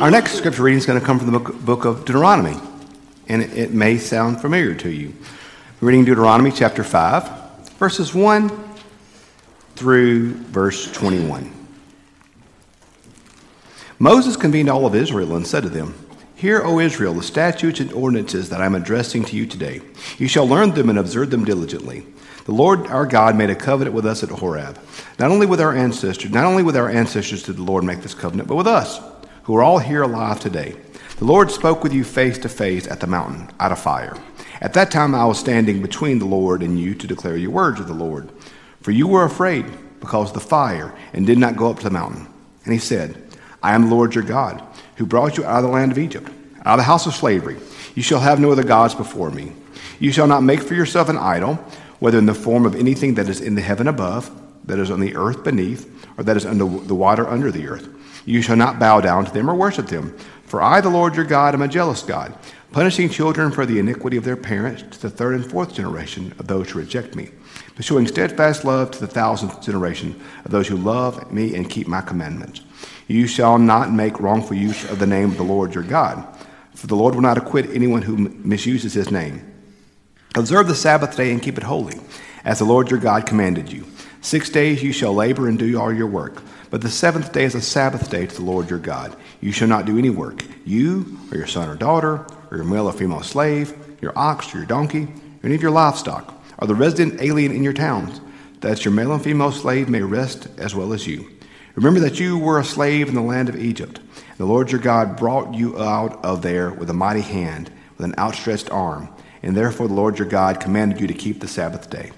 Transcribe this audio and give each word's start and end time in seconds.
Our 0.00 0.10
next 0.10 0.32
scripture 0.32 0.62
reading 0.62 0.78
is 0.78 0.86
going 0.86 0.98
to 0.98 1.04
come 1.04 1.18
from 1.18 1.30
the 1.30 1.38
book, 1.38 1.84
of 1.84 2.06
Deuteronomy, 2.06 2.56
and 3.28 3.42
it, 3.42 3.52
it 3.52 3.72
may 3.74 3.98
sound 3.98 4.40
familiar 4.40 4.74
to 4.76 4.88
you. 4.88 5.12
We're 5.78 5.88
reading 5.88 6.06
Deuteronomy 6.06 6.52
chapter 6.52 6.82
5, 6.82 7.68
verses 7.72 8.14
1 8.14 8.50
through 9.76 10.32
verse 10.32 10.90
21. 10.92 11.52
Moses 13.98 14.38
convened 14.38 14.70
all 14.70 14.86
of 14.86 14.94
Israel 14.94 15.36
and 15.36 15.46
said 15.46 15.64
to 15.64 15.68
them, 15.68 15.94
Hear, 16.34 16.62
O 16.64 16.78
Israel, 16.78 17.12
the 17.12 17.22
statutes 17.22 17.80
and 17.80 17.92
ordinances 17.92 18.48
that 18.48 18.62
I 18.62 18.64
am 18.64 18.74
addressing 18.74 19.26
to 19.26 19.36
you 19.36 19.44
today. 19.44 19.82
You 20.16 20.28
shall 20.28 20.48
learn 20.48 20.70
them 20.70 20.88
and 20.88 20.98
observe 20.98 21.28
them 21.28 21.44
diligently. 21.44 22.06
The 22.46 22.52
Lord 22.52 22.86
our 22.86 23.04
God 23.04 23.36
made 23.36 23.50
a 23.50 23.54
covenant 23.54 23.94
with 23.94 24.06
us 24.06 24.22
at 24.22 24.30
Horeb. 24.30 24.78
Not 25.18 25.30
only 25.30 25.44
with 25.44 25.60
our 25.60 25.76
ancestors, 25.76 26.30
not 26.30 26.46
only 26.46 26.62
with 26.62 26.74
our 26.78 26.88
ancestors 26.88 27.42
did 27.42 27.58
the 27.58 27.62
Lord 27.62 27.84
make 27.84 28.00
this 28.00 28.14
covenant, 28.14 28.48
but 28.48 28.56
with 28.56 28.66
us, 28.66 28.98
who 29.44 29.56
are 29.56 29.62
all 29.62 29.78
here 29.78 30.02
alive 30.02 30.40
today. 30.40 30.76
The 31.18 31.24
Lord 31.24 31.50
spoke 31.50 31.82
with 31.82 31.92
you 31.92 32.04
face 32.04 32.38
to 32.38 32.48
face 32.48 32.86
at 32.86 33.00
the 33.00 33.06
mountain, 33.06 33.50
out 33.60 33.72
of 33.72 33.78
fire. 33.78 34.16
At 34.60 34.74
that 34.74 34.90
time 34.90 35.14
I 35.14 35.24
was 35.24 35.38
standing 35.38 35.82
between 35.82 36.18
the 36.18 36.26
Lord 36.26 36.62
and 36.62 36.78
you 36.78 36.94
to 36.94 37.06
declare 37.06 37.36
your 37.36 37.50
words 37.50 37.80
of 37.80 37.88
the 37.88 37.94
Lord. 37.94 38.30
For 38.80 38.90
you 38.90 39.06
were 39.06 39.24
afraid 39.24 39.66
because 40.00 40.28
of 40.28 40.34
the 40.34 40.40
fire, 40.40 40.94
and 41.12 41.26
did 41.26 41.38
not 41.38 41.56
go 41.56 41.70
up 41.70 41.78
to 41.78 41.84
the 41.84 41.90
mountain. 41.90 42.26
And 42.64 42.72
he 42.72 42.78
said, 42.78 43.22
I 43.62 43.74
am 43.74 43.88
the 43.88 43.94
Lord 43.94 44.14
your 44.14 44.24
God 44.24 44.62
who 44.96 45.06
brought 45.06 45.36
you 45.36 45.44
out 45.44 45.58
of 45.58 45.64
the 45.64 45.70
land 45.70 45.92
of 45.92 45.98
Egypt, 45.98 46.30
out 46.64 46.74
of 46.74 46.78
the 46.78 46.84
house 46.84 47.06
of 47.06 47.14
slavery. 47.14 47.56
You 47.94 48.02
shall 48.02 48.20
have 48.20 48.40
no 48.40 48.52
other 48.52 48.64
gods 48.64 48.94
before 48.94 49.30
me. 49.30 49.52
You 49.98 50.12
shall 50.12 50.26
not 50.26 50.42
make 50.42 50.62
for 50.62 50.74
yourself 50.74 51.08
an 51.08 51.18
idol, 51.18 51.54
whether 52.00 52.18
in 52.18 52.26
the 52.26 52.34
form 52.34 52.66
of 52.66 52.74
anything 52.74 53.14
that 53.14 53.28
is 53.28 53.40
in 53.40 53.54
the 53.54 53.62
heaven 53.62 53.88
above, 53.88 54.30
that 54.66 54.78
is 54.78 54.90
on 54.90 55.00
the 55.00 55.16
earth 55.16 55.42
beneath, 55.42 55.86
or 56.18 56.24
that 56.24 56.36
is 56.36 56.46
under 56.46 56.64
the 56.64 56.94
water 56.94 57.26
under 57.28 57.50
the 57.50 57.66
earth. 57.66 57.88
You 58.24 58.42
shall 58.42 58.56
not 58.56 58.78
bow 58.78 59.00
down 59.00 59.24
to 59.24 59.32
them 59.32 59.50
or 59.50 59.54
worship 59.54 59.86
them. 59.86 60.16
For 60.44 60.60
I, 60.60 60.80
the 60.80 60.88
Lord 60.88 61.14
your 61.14 61.24
God, 61.24 61.54
am 61.54 61.62
a 61.62 61.68
jealous 61.68 62.02
God, 62.02 62.36
punishing 62.72 63.08
children 63.08 63.52
for 63.52 63.64
the 63.64 63.78
iniquity 63.78 64.16
of 64.16 64.24
their 64.24 64.36
parents 64.36 64.82
to 64.96 65.02
the 65.02 65.10
third 65.10 65.34
and 65.34 65.48
fourth 65.48 65.74
generation 65.74 66.34
of 66.38 66.48
those 66.48 66.70
who 66.70 66.80
reject 66.80 67.14
me, 67.14 67.30
but 67.76 67.84
showing 67.84 68.06
steadfast 68.06 68.64
love 68.64 68.90
to 68.90 69.00
the 69.00 69.06
thousandth 69.06 69.62
generation 69.62 70.20
of 70.44 70.50
those 70.50 70.66
who 70.66 70.76
love 70.76 71.32
me 71.32 71.54
and 71.54 71.70
keep 71.70 71.86
my 71.86 72.00
commandments. 72.00 72.62
You 73.06 73.26
shall 73.26 73.58
not 73.58 73.92
make 73.92 74.20
wrongful 74.20 74.56
use 74.56 74.88
of 74.90 74.98
the 74.98 75.06
name 75.06 75.30
of 75.30 75.36
the 75.36 75.44
Lord 75.44 75.74
your 75.74 75.84
God, 75.84 76.26
for 76.74 76.86
the 76.86 76.96
Lord 76.96 77.14
will 77.14 77.22
not 77.22 77.38
acquit 77.38 77.70
anyone 77.70 78.02
who 78.02 78.16
misuses 78.16 78.94
his 78.94 79.10
name. 79.10 79.46
Observe 80.36 80.68
the 80.68 80.74
Sabbath 80.74 81.16
day 81.16 81.32
and 81.32 81.42
keep 81.42 81.58
it 81.58 81.64
holy, 81.64 81.98
as 82.44 82.58
the 82.58 82.64
Lord 82.64 82.90
your 82.90 83.00
God 83.00 83.26
commanded 83.26 83.72
you. 83.72 83.84
Six 84.20 84.50
days 84.50 84.82
you 84.82 84.92
shall 84.92 85.14
labor 85.14 85.48
and 85.48 85.58
do 85.58 85.78
all 85.80 85.92
your 85.92 86.06
work, 86.06 86.42
but 86.70 86.80
the 86.80 86.88
seventh 86.88 87.32
day 87.32 87.44
is 87.44 87.54
a 87.54 87.60
Sabbath 87.60 88.10
day 88.10 88.26
to 88.26 88.34
the 88.34 88.42
Lord 88.42 88.70
your 88.70 88.78
God. 88.78 89.16
You 89.40 89.52
shall 89.52 89.68
not 89.68 89.86
do 89.86 89.98
any 89.98 90.10
work, 90.10 90.44
you, 90.64 91.18
or 91.30 91.36
your 91.36 91.46
son 91.46 91.68
or 91.68 91.76
daughter, 91.76 92.26
or 92.50 92.56
your 92.56 92.64
male 92.64 92.86
or 92.86 92.92
female 92.92 93.22
slave, 93.22 93.76
your 94.00 94.12
ox 94.16 94.54
or 94.54 94.58
your 94.58 94.66
donkey, 94.66 95.04
or 95.04 95.46
any 95.46 95.54
of 95.54 95.62
your 95.62 95.70
livestock, 95.70 96.34
or 96.58 96.66
the 96.66 96.74
resident 96.74 97.20
alien 97.20 97.52
in 97.52 97.62
your 97.62 97.72
towns, 97.72 98.20
that 98.60 98.84
your 98.84 98.94
male 98.94 99.12
and 99.12 99.22
female 99.22 99.52
slave 99.52 99.88
may 99.88 100.02
rest 100.02 100.48
as 100.58 100.74
well 100.74 100.92
as 100.92 101.06
you. 101.06 101.28
Remember 101.74 102.00
that 102.00 102.20
you 102.20 102.38
were 102.38 102.58
a 102.58 102.64
slave 102.64 103.08
in 103.08 103.14
the 103.14 103.20
land 103.20 103.48
of 103.48 103.56
Egypt. 103.56 104.00
The 104.36 104.44
Lord 104.44 104.70
your 104.70 104.80
God 104.80 105.16
brought 105.16 105.54
you 105.54 105.80
out 105.80 106.24
of 106.24 106.42
there 106.42 106.70
with 106.70 106.90
a 106.90 106.94
mighty 106.94 107.20
hand, 107.20 107.70
with 107.96 108.04
an 108.04 108.14
outstretched 108.18 108.70
arm. 108.70 109.08
And 109.42 109.56
therefore 109.56 109.88
the 109.88 109.94
Lord 109.94 110.18
your 110.18 110.28
God 110.28 110.60
commanded 110.60 111.00
you 111.00 111.06
to 111.06 111.14
keep 111.14 111.40
the 111.40 111.48
Sabbath 111.48 111.88
day. 111.88 112.12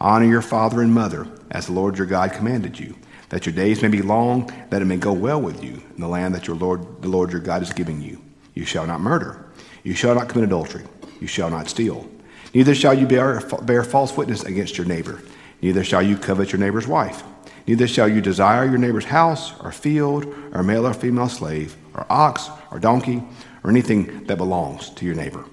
Honor 0.00 0.26
your 0.26 0.42
father 0.42 0.80
and 0.80 0.94
mother, 0.94 1.26
as 1.50 1.66
the 1.66 1.72
Lord 1.72 1.98
your 1.98 2.06
God 2.06 2.32
commanded 2.32 2.78
you, 2.78 2.96
that 3.30 3.46
your 3.46 3.54
days 3.54 3.80
may 3.82 3.88
be 3.88 4.02
long, 4.02 4.52
that 4.70 4.82
it 4.82 4.84
may 4.84 4.96
go 4.96 5.12
well 5.12 5.40
with 5.40 5.64
you 5.64 5.82
in 5.94 6.00
the 6.00 6.08
land 6.08 6.34
that 6.34 6.46
your 6.46 6.56
Lord, 6.56 7.02
the 7.02 7.08
Lord 7.08 7.32
your 7.32 7.40
God 7.40 7.62
is 7.62 7.72
giving 7.72 8.02
you. 8.02 8.20
You 8.54 8.64
shall 8.64 8.86
not 8.86 9.00
murder. 9.00 9.46
You 9.82 9.94
shall 9.94 10.14
not 10.14 10.28
commit 10.28 10.44
adultery. 10.44 10.84
You 11.20 11.26
shall 11.26 11.50
not 11.50 11.68
steal. 11.68 12.08
Neither 12.52 12.74
shall 12.74 12.94
you 12.94 13.06
bear, 13.06 13.40
bear 13.62 13.84
false 13.84 14.16
witness 14.16 14.42
against 14.42 14.76
your 14.76 14.86
neighbor. 14.86 15.22
Neither 15.62 15.84
shall 15.84 16.02
you 16.02 16.16
covet 16.16 16.52
your 16.52 16.58
neighbor's 16.58 16.86
wife. 16.86 17.22
Neither 17.66 17.86
shall 17.86 18.08
you 18.08 18.20
desire 18.20 18.64
your 18.64 18.78
neighbor's 18.78 19.04
house, 19.04 19.58
or 19.60 19.70
field, 19.70 20.24
or 20.52 20.62
male 20.62 20.86
or 20.86 20.94
female 20.94 21.28
slave, 21.28 21.76
or 21.94 22.06
ox, 22.10 22.50
or 22.72 22.78
donkey, 22.78 23.22
or 23.62 23.70
anything 23.70 24.24
that 24.24 24.38
belongs 24.38 24.90
to 24.90 25.04
your 25.04 25.14
neighbor. 25.14 25.44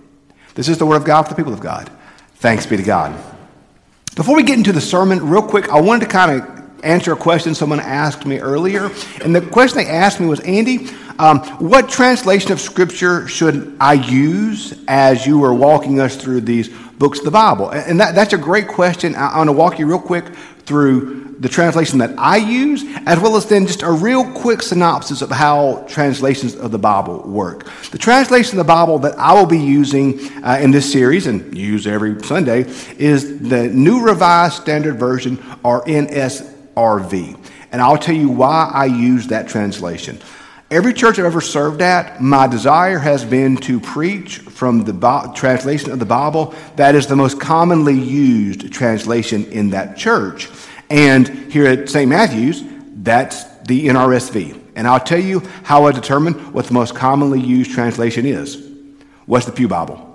This 0.55 0.69
is 0.69 0.79
the 0.79 0.85
word 0.85 0.95
of 0.95 1.05
God 1.05 1.23
for 1.23 1.29
the 1.29 1.35
people 1.35 1.53
of 1.53 1.59
God. 1.59 1.91
Thanks 2.35 2.65
be 2.65 2.77
to 2.77 2.83
God. 2.83 3.11
Before 4.15 4.35
we 4.35 4.41
get 4.41 4.57
into 4.57 4.71
the 4.71 4.81
sermon, 4.81 5.29
real 5.29 5.43
quick, 5.43 5.69
I 5.69 5.79
wanted 5.79 6.05
to 6.05 6.11
kind 6.11 6.41
of 6.41 6.56
answer 6.83 7.13
a 7.13 7.15
question 7.15 7.55
someone 7.55 7.79
asked 7.79 8.25
me 8.25 8.39
earlier. 8.39 8.91
And 9.23 9.35
the 9.35 9.41
question 9.41 9.77
they 9.77 9.87
asked 9.87 10.19
me 10.19 10.27
was 10.27 10.39
Andy, 10.41 10.89
um, 11.19 11.39
what 11.59 11.89
translation 11.89 12.51
of 12.51 12.61
Scripture 12.61 13.27
should 13.27 13.75
I 13.79 13.93
use 13.93 14.73
as 14.87 15.25
you 15.25 15.43
are 15.43 15.53
walking 15.53 15.99
us 15.99 16.15
through 16.15 16.41
these 16.41 16.69
books 16.69 17.19
of 17.19 17.25
the 17.25 17.31
Bible? 17.31 17.69
And 17.69 17.99
that, 17.99 18.13
that's 18.13 18.33
a 18.33 18.37
great 18.37 18.67
question. 18.67 19.15
I, 19.15 19.29
I 19.29 19.37
want 19.37 19.47
to 19.47 19.53
walk 19.53 19.79
you 19.79 19.87
real 19.87 19.99
quick 19.99 20.25
through 20.67 21.35
the 21.39 21.47
translation 21.47 21.99
that 21.99 22.17
I 22.17 22.37
use, 22.37 22.83
as 23.05 23.19
well 23.19 23.35
as 23.35 23.45
then 23.45 23.67
just 23.67 23.83
a 23.83 23.91
real 23.91 24.29
quick 24.33 24.61
synopsis 24.61 25.21
of 25.21 25.29
how 25.29 25.85
translations 25.87 26.55
of 26.55 26.71
the 26.71 26.79
Bible 26.79 27.21
work. 27.21 27.71
The 27.91 27.97
translation 27.97 28.59
of 28.59 28.65
the 28.65 28.71
Bible 28.71 28.99
that 28.99 29.17
I 29.17 29.33
will 29.33 29.45
be 29.45 29.59
using 29.59 30.19
uh, 30.43 30.59
in 30.59 30.71
this 30.71 30.91
series 30.91 31.27
and 31.27 31.55
use 31.57 31.87
every 31.87 32.21
Sunday 32.23 32.61
is 32.97 33.39
the 33.39 33.69
New 33.69 34.01
Revised 34.03 34.55
Standard 34.55 34.97
Version, 34.97 35.43
or 35.63 35.87
NSRV. 36.77 37.37
And 37.71 37.81
I'll 37.81 37.97
tell 37.97 38.15
you 38.15 38.29
why 38.29 38.71
I 38.73 38.85
use 38.85 39.27
that 39.27 39.47
translation. 39.47 40.19
Every 40.69 40.93
church 40.93 41.17
I've 41.17 41.25
ever 41.25 41.41
served 41.41 41.81
at, 41.81 42.21
my 42.21 42.45
desire 42.47 42.99
has 42.99 43.23
been 43.23 43.55
to 43.57 43.79
preach 43.79 44.39
from 44.39 44.83
the 44.83 44.93
Bi- 44.93 45.31
translation 45.33 45.91
of 45.91 45.99
the 45.99 46.05
Bible 46.05 46.53
that 46.75 46.93
is 46.93 47.07
the 47.07 47.15
most 47.15 47.39
commonly 47.39 47.97
used 47.97 48.71
translation 48.73 49.45
in 49.45 49.69
that 49.69 49.95
church. 49.95 50.49
And 50.89 51.27
here 51.51 51.67
at 51.67 51.89
St. 51.89 52.09
Matthew's, 52.09 52.63
that's 52.95 53.45
the 53.59 53.87
NRSV. 53.87 54.61
And 54.75 54.87
I'll 54.87 54.99
tell 54.99 55.19
you 55.19 55.39
how 55.63 55.85
I 55.85 55.91
determine 55.91 56.33
what 56.53 56.65
the 56.65 56.73
most 56.73 56.95
commonly 56.95 57.39
used 57.39 57.71
translation 57.71 58.25
is. 58.25 58.61
What's 59.25 59.45
the 59.45 59.51
Pew 59.53 59.67
Bible? 59.67 60.06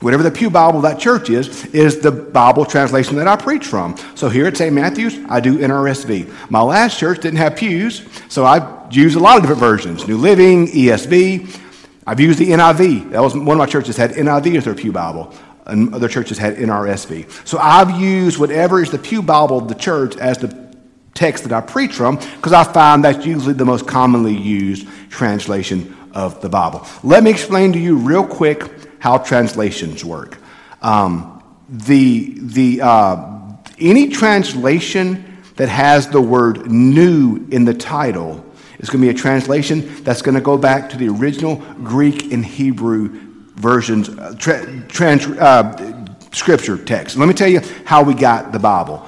Whatever 0.00 0.22
the 0.22 0.30
Pew 0.30 0.50
Bible 0.50 0.82
that 0.82 0.98
church 0.98 1.30
is, 1.30 1.64
is 1.66 2.00
the 2.00 2.12
Bible 2.12 2.66
translation 2.66 3.16
that 3.16 3.26
I 3.26 3.34
preach 3.34 3.66
from. 3.66 3.96
So 4.14 4.28
here 4.28 4.46
at 4.46 4.54
St. 4.54 4.74
Matthew's, 4.74 5.18
I 5.30 5.40
do 5.40 5.56
NRSV. 5.58 6.50
My 6.50 6.60
last 6.60 6.98
church 6.98 7.20
didn't 7.20 7.38
have 7.38 7.56
pews, 7.56 8.06
so 8.28 8.44
I 8.44 8.86
used 8.90 9.16
a 9.16 9.20
lot 9.20 9.36
of 9.36 9.42
different 9.42 9.60
versions 9.60 10.06
New 10.06 10.18
Living, 10.18 10.66
ESV. 10.66 11.60
I've 12.06 12.20
used 12.20 12.38
the 12.38 12.50
NIV. 12.50 13.10
That 13.10 13.22
was 13.22 13.34
one 13.34 13.48
of 13.48 13.56
my 13.56 13.66
churches 13.66 13.96
had 13.96 14.12
NIV 14.12 14.58
as 14.58 14.64
their 14.66 14.74
Pew 14.74 14.92
Bible, 14.92 15.34
and 15.64 15.94
other 15.94 16.08
churches 16.08 16.36
had 16.36 16.56
NRSV. 16.56 17.48
So 17.48 17.56
I've 17.56 17.98
used 17.98 18.38
whatever 18.38 18.82
is 18.82 18.90
the 18.90 18.98
Pew 18.98 19.22
Bible 19.22 19.58
of 19.58 19.68
the 19.68 19.74
church 19.74 20.14
as 20.18 20.36
the 20.36 20.66
text 21.14 21.44
that 21.44 21.52
I 21.54 21.62
preach 21.62 21.94
from 21.94 22.16
because 22.16 22.52
I 22.52 22.64
find 22.64 23.02
that's 23.02 23.24
usually 23.24 23.54
the 23.54 23.64
most 23.64 23.86
commonly 23.86 24.36
used 24.36 24.86
translation 25.08 25.96
of 26.12 26.40
the 26.42 26.50
Bible. 26.50 26.86
Let 27.02 27.24
me 27.24 27.30
explain 27.30 27.72
to 27.72 27.78
you 27.78 27.96
real 27.96 28.26
quick 28.26 28.75
how 29.06 29.18
translations 29.18 30.04
work. 30.04 30.36
Um, 30.82 31.40
the, 31.68 32.34
the, 32.40 32.80
uh, 32.80 33.52
any 33.78 34.08
translation 34.08 35.38
that 35.54 35.68
has 35.68 36.08
the 36.08 36.20
word 36.20 36.68
new 36.68 37.46
in 37.52 37.64
the 37.64 37.72
title 37.72 38.44
is 38.80 38.90
going 38.90 39.00
to 39.00 39.06
be 39.06 39.16
a 39.16 39.16
translation 39.16 40.02
that's 40.02 40.22
going 40.22 40.34
to 40.34 40.40
go 40.40 40.58
back 40.58 40.90
to 40.90 40.96
the 40.96 41.08
original 41.08 41.54
Greek 41.84 42.32
and 42.32 42.44
Hebrew 42.44 43.10
versions, 43.54 44.08
uh, 44.08 44.34
tra- 44.36 44.80
trans, 44.88 45.24
uh, 45.24 46.04
scripture 46.32 46.76
text. 46.76 47.16
Let 47.16 47.28
me 47.28 47.34
tell 47.34 47.46
you 47.46 47.60
how 47.84 48.02
we 48.02 48.12
got 48.12 48.50
the 48.50 48.58
Bible. 48.58 49.06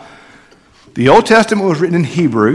The 0.94 1.08
Old 1.08 1.26
Testament 1.26 1.68
was 1.68 1.80
written 1.80 1.96
in 1.96 2.04
Hebrew, 2.04 2.54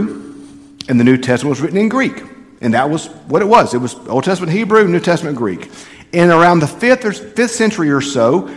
and 0.88 0.98
the 0.98 1.04
New 1.04 1.18
Testament 1.18 1.50
was 1.50 1.60
written 1.60 1.76
in 1.76 1.90
Greek. 1.90 2.22
And 2.62 2.72
that 2.72 2.88
was 2.88 3.08
what 3.28 3.42
it 3.42 3.48
was. 3.48 3.74
It 3.74 3.78
was 3.78 3.94
Old 4.08 4.24
Testament 4.24 4.50
Hebrew, 4.50 4.88
New 4.88 4.98
Testament 4.98 5.36
Greek. 5.36 5.70
In 6.14 6.30
around 6.30 6.60
the 6.60 6.68
fifth 6.68 7.04
or 7.04 7.12
fifth 7.12 7.50
century 7.50 7.90
or 7.90 8.00
so, 8.00 8.48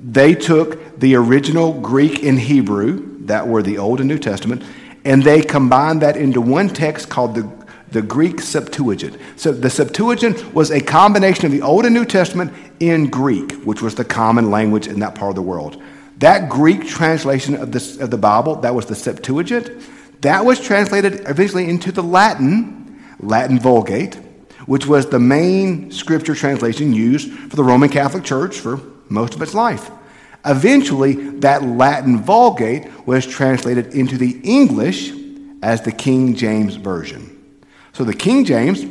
they 0.00 0.32
took 0.32 1.00
the 1.00 1.16
original 1.16 1.72
Greek 1.72 2.22
and 2.22 2.38
Hebrew, 2.38 3.26
that 3.26 3.48
were 3.48 3.64
the 3.64 3.78
Old 3.78 3.98
and 3.98 4.08
New 4.08 4.18
Testament, 4.18 4.62
and 5.04 5.20
they 5.20 5.42
combined 5.42 6.02
that 6.02 6.16
into 6.16 6.40
one 6.40 6.68
text 6.68 7.08
called 7.08 7.34
the, 7.34 7.50
the 7.90 8.00
Greek 8.00 8.40
Septuagint. 8.40 9.16
So 9.34 9.50
the 9.50 9.68
Septuagint 9.68 10.54
was 10.54 10.70
a 10.70 10.80
combination 10.80 11.46
of 11.46 11.50
the 11.50 11.62
Old 11.62 11.84
and 11.84 11.92
New 11.92 12.04
Testament 12.04 12.52
in 12.78 13.10
Greek, 13.10 13.54
which 13.64 13.82
was 13.82 13.96
the 13.96 14.04
common 14.04 14.52
language 14.52 14.86
in 14.86 15.00
that 15.00 15.16
part 15.16 15.30
of 15.30 15.34
the 15.34 15.42
world. 15.42 15.82
That 16.18 16.48
Greek 16.48 16.86
translation 16.86 17.56
of, 17.56 17.72
this, 17.72 17.98
of 17.98 18.12
the 18.12 18.18
Bible, 18.18 18.54
that 18.60 18.72
was 18.72 18.86
the 18.86 18.94
Septuagint, 18.94 19.68
that 20.20 20.44
was 20.44 20.60
translated 20.60 21.28
eventually 21.28 21.68
into 21.68 21.90
the 21.90 22.04
Latin, 22.04 23.02
Latin 23.18 23.58
Vulgate, 23.58 24.16
which 24.66 24.86
was 24.86 25.06
the 25.06 25.18
main 25.18 25.90
scripture 25.90 26.34
translation 26.34 26.92
used 26.92 27.32
for 27.32 27.56
the 27.56 27.64
Roman 27.64 27.88
Catholic 27.88 28.24
Church 28.24 28.58
for 28.58 28.80
most 29.08 29.34
of 29.34 29.42
its 29.42 29.54
life. 29.54 29.90
Eventually, 30.44 31.14
that 31.40 31.62
Latin 31.62 32.22
Vulgate 32.22 33.06
was 33.06 33.26
translated 33.26 33.94
into 33.94 34.16
the 34.16 34.40
English 34.42 35.12
as 35.62 35.82
the 35.82 35.92
King 35.92 36.34
James 36.34 36.76
Version. 36.76 37.36
So 37.92 38.04
the 38.04 38.14
King 38.14 38.44
James 38.44 38.82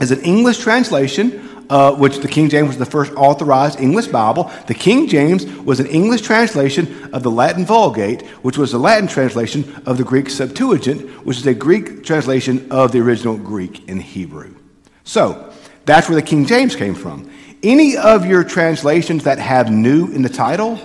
is 0.00 0.10
an 0.10 0.20
English 0.22 0.58
translation 0.58 1.48
uh, 1.72 1.94
which 1.94 2.18
the 2.18 2.28
King 2.28 2.50
James 2.50 2.68
was 2.68 2.76
the 2.76 2.86
first 2.86 3.12
authorized 3.14 3.80
English 3.80 4.08
Bible. 4.08 4.50
The 4.66 4.74
King 4.74 5.08
James 5.08 5.46
was 5.46 5.80
an 5.80 5.86
English 5.86 6.20
translation 6.20 7.10
of 7.14 7.22
the 7.22 7.30
Latin 7.30 7.64
Vulgate, 7.64 8.22
which 8.42 8.58
was 8.58 8.74
a 8.74 8.78
Latin 8.78 9.08
translation 9.08 9.82
of 9.86 9.96
the 9.96 10.04
Greek 10.04 10.28
Septuagint, 10.28 11.08
which 11.24 11.38
is 11.38 11.46
a 11.46 11.54
Greek 11.54 12.04
translation 12.04 12.70
of 12.70 12.92
the 12.92 13.00
original 13.00 13.38
Greek 13.38 13.88
and 13.88 14.02
Hebrew. 14.02 14.54
So, 15.04 15.52
that's 15.84 16.08
where 16.08 16.16
the 16.16 16.26
King 16.26 16.46
James 16.46 16.76
came 16.76 16.94
from. 16.94 17.30
Any 17.62 17.96
of 17.96 18.26
your 18.26 18.44
translations 18.44 19.24
that 19.24 19.38
have 19.38 19.70
new 19.70 20.06
in 20.08 20.22
the 20.22 20.28
title, 20.28 20.78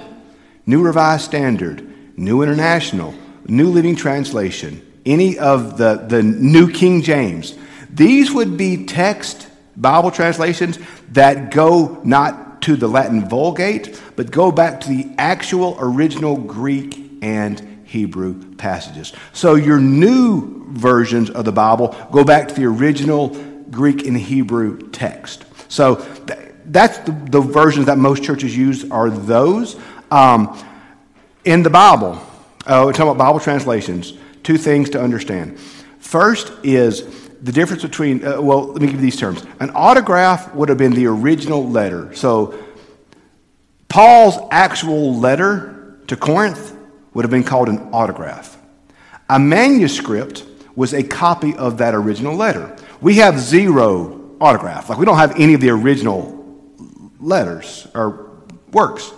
New 0.65 0.83
Revised 0.83 1.25
Standard, 1.25 2.17
New 2.17 2.41
International, 2.41 3.13
New 3.47 3.69
Living 3.69 3.95
Translation, 3.95 4.81
any 5.05 5.37
of 5.37 5.77
the, 5.77 6.05
the 6.07 6.21
New 6.21 6.71
King 6.71 7.01
James, 7.01 7.57
these 7.89 8.31
would 8.31 8.57
be 8.57 8.85
text 8.85 9.47
Bible 9.75 10.11
translations 10.11 10.79
that 11.11 11.51
go 11.51 12.01
not 12.03 12.61
to 12.63 12.75
the 12.75 12.87
Latin 12.87 13.27
Vulgate, 13.29 14.01
but 14.15 14.31
go 14.31 14.51
back 14.51 14.81
to 14.81 14.89
the 14.89 15.09
actual 15.17 15.77
original 15.79 16.35
Greek 16.35 17.19
and 17.21 17.81
Hebrew 17.85 18.55
passages. 18.55 19.13
So 19.33 19.55
your 19.55 19.79
new 19.79 20.65
versions 20.73 21.29
of 21.29 21.45
the 21.45 21.51
Bible 21.51 21.95
go 22.11 22.23
back 22.23 22.49
to 22.49 22.53
the 22.53 22.65
original 22.65 23.29
Greek 23.71 24.05
and 24.05 24.17
Hebrew 24.17 24.89
text. 24.89 25.45
So 25.69 25.95
that's 26.65 26.97
the, 26.99 27.11
the, 27.11 27.41
versions 27.41 27.85
that 27.85 27.97
most 27.97 28.23
churches 28.23 28.55
use 28.55 28.89
are 28.91 29.09
those. 29.09 29.77
Um, 30.11 30.57
in 31.45 31.63
the 31.63 31.69
Bible, 31.69 32.21
uh, 32.65 32.83
we're 32.85 32.93
talking 32.93 33.09
about 33.09 33.17
Bible 33.17 33.39
translations, 33.39 34.13
two 34.43 34.57
things 34.57 34.89
to 34.91 35.01
understand. 35.01 35.59
First 35.99 36.51
is 36.63 37.05
the 37.41 37.51
difference 37.51 37.83
between, 37.83 38.25
uh, 38.25 38.41
well, 38.41 38.67
let 38.67 38.81
me 38.81 38.87
give 38.87 38.95
you 38.95 39.01
these 39.01 39.17
terms. 39.17 39.45
An 39.59 39.71
autograph 39.71 40.53
would 40.53 40.69
have 40.69 40.77
been 40.77 40.93
the 40.93 41.07
original 41.07 41.67
letter. 41.69 42.13
So, 42.13 42.57
Paul's 43.89 44.37
actual 44.51 45.15
letter 45.15 45.97
to 46.07 46.15
Corinth 46.15 46.75
would 47.13 47.23
have 47.23 47.31
been 47.31 47.43
called 47.43 47.69
an 47.69 47.89
autograph. 47.93 48.57
A 49.29 49.39
manuscript 49.39 50.45
was 50.75 50.93
a 50.93 51.03
copy 51.03 51.55
of 51.55 51.79
that 51.79 51.95
original 51.95 52.35
letter. 52.35 52.75
We 53.01 53.15
have 53.17 53.39
zero 53.39 54.35
autograph. 54.39 54.89
Like, 54.89 54.97
we 54.97 55.05
don't 55.05 55.17
have 55.17 55.39
any 55.39 55.53
of 55.53 55.61
the 55.61 55.69
original 55.69 56.37
letters 57.19 57.87
or 57.93 58.31
works. 58.71 59.11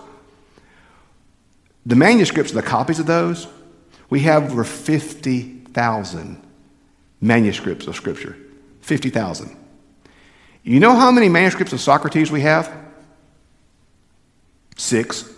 The 1.85 1.95
manuscripts, 1.95 2.51
the 2.51 2.61
copies 2.61 2.99
of 2.99 3.05
those, 3.05 3.47
we 4.09 4.21
have 4.21 4.51
over 4.51 4.63
50,000 4.63 6.41
manuscripts 7.21 7.87
of 7.87 7.95
Scripture 7.95 8.35
50,000. 8.81 9.55
You 10.63 10.79
know 10.79 10.95
how 10.95 11.11
many 11.11 11.29
manuscripts 11.29 11.73
of 11.73 11.79
Socrates 11.79 12.31
we 12.31 12.41
have? 12.41 12.71
Six. 14.77 15.31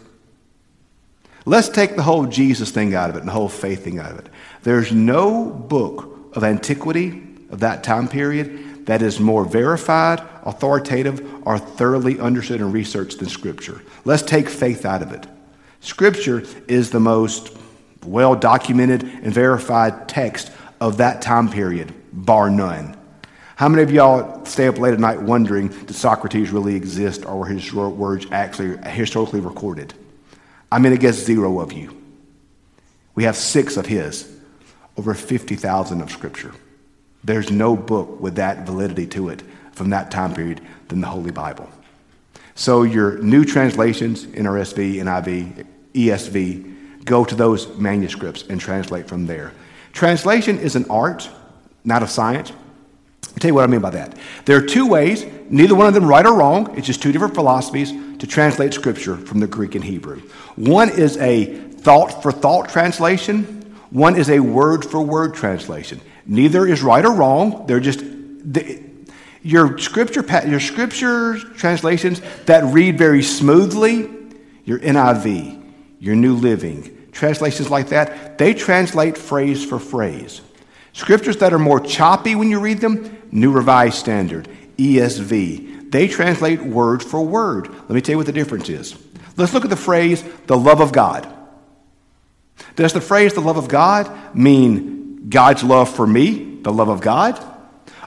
Let's 1.45 1.69
take 1.69 1.95
the 1.95 2.03
whole 2.03 2.27
Jesus 2.27 2.71
thing 2.71 2.93
out 2.93 3.09
of 3.09 3.15
it 3.15 3.19
and 3.19 3.27
the 3.27 3.33
whole 3.33 3.49
faith 3.49 3.83
thing 3.83 3.99
out 3.99 4.11
of 4.11 4.19
it. 4.19 4.27
There's 4.63 4.91
no 4.91 5.45
book 5.45 6.29
of 6.33 6.43
antiquity 6.43 7.30
of 7.51 7.59
that 7.59 7.83
time 7.83 8.07
period 8.07 8.85
that 8.85 9.01
is 9.01 9.19
more 9.19 9.45
verified, 9.45 10.21
authoritative, 10.43 11.45
or 11.45 11.57
thoroughly 11.57 12.19
understood 12.19 12.61
and 12.61 12.73
researched 12.73 13.19
than 13.19 13.29
Scripture. 13.29 13.81
Let's 14.05 14.23
take 14.23 14.49
faith 14.49 14.85
out 14.85 15.01
of 15.01 15.11
it. 15.11 15.27
Scripture 15.81 16.43
is 16.67 16.89
the 16.89 16.99
most 16.99 17.55
well 18.05 18.35
documented 18.35 19.03
and 19.03 19.33
verified 19.33 20.09
text 20.09 20.51
of 20.79 20.97
that 20.97 21.21
time 21.21 21.49
period, 21.49 21.93
bar 22.11 22.49
none. 22.49 22.97
How 23.55 23.69
many 23.69 23.83
of 23.83 23.91
y'all 23.91 24.43
stay 24.45 24.67
up 24.67 24.79
late 24.79 24.93
at 24.93 24.99
night 24.99 25.21
wondering, 25.21 25.67
did 25.67 25.95
Socrates 25.95 26.49
really 26.49 26.75
exist 26.75 27.25
or 27.25 27.37
were 27.37 27.45
his 27.45 27.71
words 27.71 28.25
actually 28.31 28.77
historically 28.89 29.39
recorded? 29.39 29.93
I'm 30.71 30.81
going 30.81 30.95
to 30.95 30.99
guess 30.99 31.15
zero 31.15 31.59
of 31.59 31.71
you. 31.71 31.95
We 33.13 33.25
have 33.25 33.35
six 33.35 33.77
of 33.77 33.85
his, 33.85 34.27
over 34.97 35.13
50,000 35.13 36.01
of 36.01 36.09
Scripture. 36.09 36.53
There's 37.23 37.51
no 37.51 37.75
book 37.75 38.19
with 38.19 38.35
that 38.35 38.65
validity 38.65 39.05
to 39.07 39.29
it 39.29 39.43
from 39.73 39.89
that 39.91 40.11
time 40.11 40.33
period 40.33 40.61
than 40.87 41.01
the 41.01 41.07
Holy 41.07 41.31
Bible. 41.31 41.69
So 42.55 42.83
your 42.83 43.17
new 43.19 43.45
translations, 43.45 44.25
NRSV, 44.25 44.95
NIV, 44.95 45.65
ESV, 45.93 47.05
go 47.05 47.25
to 47.25 47.35
those 47.35 47.75
manuscripts 47.77 48.43
and 48.49 48.59
translate 48.59 49.07
from 49.07 49.25
there. 49.25 49.53
Translation 49.93 50.59
is 50.59 50.75
an 50.75 50.85
art, 50.89 51.29
not 51.83 52.03
a 52.03 52.07
science. 52.07 52.51
I'll 52.51 53.39
tell 53.39 53.49
you 53.49 53.55
what 53.55 53.63
I 53.63 53.67
mean 53.67 53.81
by 53.81 53.89
that. 53.91 54.17
There 54.45 54.57
are 54.57 54.65
two 54.65 54.87
ways, 54.87 55.25
neither 55.49 55.75
one 55.75 55.87
of 55.87 55.93
them 55.93 56.05
right 56.05 56.25
or 56.25 56.35
wrong. 56.35 56.77
It's 56.77 56.87
just 56.87 57.01
two 57.01 57.11
different 57.11 57.33
philosophies 57.33 57.91
to 58.19 58.27
translate 58.27 58.73
Scripture 58.73 59.17
from 59.17 59.39
the 59.39 59.47
Greek 59.47 59.75
and 59.75 59.83
Hebrew. 59.83 60.21
One 60.55 60.89
is 60.89 61.17
a 61.17 61.45
thought 61.45 62.21
for 62.21 62.31
thought 62.31 62.69
translation, 62.69 63.61
one 63.89 64.15
is 64.15 64.29
a 64.29 64.39
word 64.39 64.85
for 64.85 65.01
word 65.01 65.33
translation. 65.33 65.99
Neither 66.31 66.65
is 66.65 66.81
right 66.81 67.03
or 67.03 67.11
wrong. 67.13 67.65
They're 67.67 67.81
just. 67.81 67.99
The, 67.99 68.81
your 69.43 69.77
scripture, 69.79 70.23
your 70.47 70.59
scripture 70.61 71.37
translations 71.57 72.21
that 72.45 72.63
read 72.73 72.97
very 72.97 73.21
smoothly, 73.21 74.09
your 74.63 74.79
NIV, 74.79 75.61
your 75.99 76.15
New 76.15 76.35
Living, 76.35 77.09
translations 77.11 77.69
like 77.69 77.89
that, 77.89 78.37
they 78.37 78.53
translate 78.53 79.17
phrase 79.17 79.65
for 79.65 79.77
phrase. 79.77 80.41
Scriptures 80.93 81.37
that 81.37 81.53
are 81.53 81.59
more 81.59 81.79
choppy 81.79 82.35
when 82.35 82.49
you 82.49 82.59
read 82.59 82.79
them, 82.79 83.17
New 83.31 83.51
Revised 83.51 83.95
Standard, 83.95 84.47
ESV, 84.77 85.91
they 85.91 86.07
translate 86.07 86.61
word 86.61 87.03
for 87.03 87.25
word. 87.25 87.67
Let 87.67 87.89
me 87.89 87.99
tell 88.01 88.13
you 88.13 88.17
what 88.17 88.27
the 88.27 88.31
difference 88.31 88.69
is. 88.69 88.95
Let's 89.37 89.53
look 89.53 89.63
at 89.63 89.69
the 89.69 89.75
phrase, 89.75 90.23
the 90.47 90.57
love 90.57 90.79
of 90.79 90.93
God. 90.93 91.27
Does 92.75 92.93
the 92.93 93.01
phrase, 93.01 93.33
the 93.33 93.41
love 93.41 93.57
of 93.57 93.67
God, 93.67 94.35
mean 94.35 95.00
God's 95.27 95.63
love 95.63 95.93
for 95.93 96.05
me, 96.07 96.59
the 96.61 96.71
love 96.71 96.89
of 96.89 97.01
God? 97.01 97.39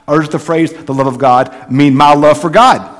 Or 0.07 0.19
does 0.19 0.29
the 0.29 0.39
phrase, 0.39 0.71
the 0.71 0.93
love 0.93 1.07
of 1.07 1.17
God, 1.17 1.71
mean 1.71 1.95
my 1.95 2.13
love 2.13 2.39
for 2.39 2.49
God? 2.49 2.91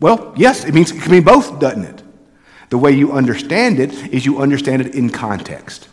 Well, 0.00 0.32
yes, 0.36 0.64
it 0.64 0.74
means 0.74 0.90
it 0.90 1.02
can 1.02 1.12
mean 1.12 1.24
both, 1.24 1.58
doesn't 1.58 1.84
it? 1.84 2.02
The 2.70 2.78
way 2.78 2.92
you 2.92 3.12
understand 3.12 3.80
it 3.80 3.92
is 4.12 4.24
you 4.24 4.40
understand 4.40 4.82
it 4.82 4.94
in 4.94 5.10
context. 5.10 5.88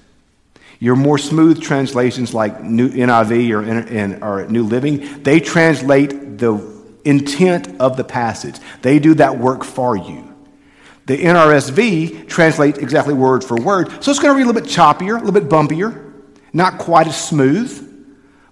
Your 0.80 0.96
more 0.96 1.18
smooth 1.18 1.62
translations 1.62 2.34
like 2.34 2.62
New 2.62 2.90
NIV 2.90 4.22
or, 4.22 4.26
or 4.26 4.48
New 4.48 4.64
Living, 4.64 5.24
they 5.24 5.40
translate 5.40 6.38
the 6.38 6.76
intent 7.06 7.80
of 7.80 7.98
the 7.98 8.04
passage. 8.04 8.58
They 8.82 9.00
do 9.00 9.14
that 9.16 9.38
work 9.38 9.64
for 9.64 9.96
you. 9.96 10.34
The 11.06 11.18
NRSV 11.18 12.28
translates 12.28 12.80
exactly 12.80 13.14
word 13.14 13.44
for 13.44 13.56
word, 13.56 14.04
so 14.04 14.12
it's 14.12 14.20
going 14.20 14.34
to 14.34 14.38
read 14.38 14.44
a 14.44 14.52
little 14.52 14.62
bit 14.62 14.70
choppier, 14.70 15.16
a 15.16 15.24
little 15.24 15.32
bit 15.32 15.50
bumpier, 15.50 16.05
not 16.56 16.78
quite 16.78 17.06
as 17.06 17.22
smooth, 17.22 17.82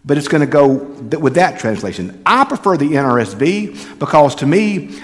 but 0.03 0.17
it's 0.17 0.27
going 0.27 0.41
to 0.41 0.47
go 0.47 0.67
with 0.67 1.35
that 1.35 1.57
translation. 1.57 2.21
I 2.25 2.43
prefer 2.43 2.75
the 2.75 2.89
NRSV 2.89 3.97
because 3.97 4.35
to 4.35 4.45
me, 4.45 4.99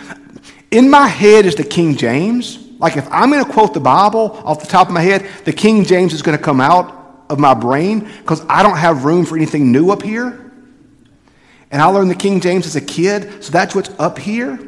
in 0.69 0.89
my 0.89 1.07
head 1.07 1.45
is 1.45 1.55
the 1.55 1.63
King 1.63 1.95
James. 1.95 2.57
Like 2.77 2.97
if 2.97 3.09
I'm 3.09 3.31
going 3.31 3.43
to 3.43 3.49
quote 3.49 3.73
the 3.73 3.79
Bible 3.79 4.33
off 4.43 4.59
the 4.59 4.67
top 4.67 4.87
of 4.87 4.93
my 4.93 5.01
head, 5.01 5.25
the 5.45 5.53
King 5.53 5.85
James 5.85 6.13
is 6.13 6.21
going 6.21 6.37
to 6.37 6.43
come 6.43 6.59
out 6.59 7.23
of 7.29 7.39
my 7.39 7.53
brain 7.53 8.01
because 8.01 8.45
I 8.49 8.63
don't 8.63 8.77
have 8.77 9.05
room 9.05 9.25
for 9.25 9.37
anything 9.37 9.71
new 9.71 9.91
up 9.91 10.01
here. 10.01 10.51
And 11.71 11.81
I 11.81 11.85
learned 11.85 12.11
the 12.11 12.15
King 12.15 12.41
James 12.41 12.65
as 12.65 12.75
a 12.75 12.81
kid, 12.81 13.45
so 13.45 13.51
that's 13.51 13.73
what's 13.73 13.91
up 13.97 14.17
here. 14.17 14.59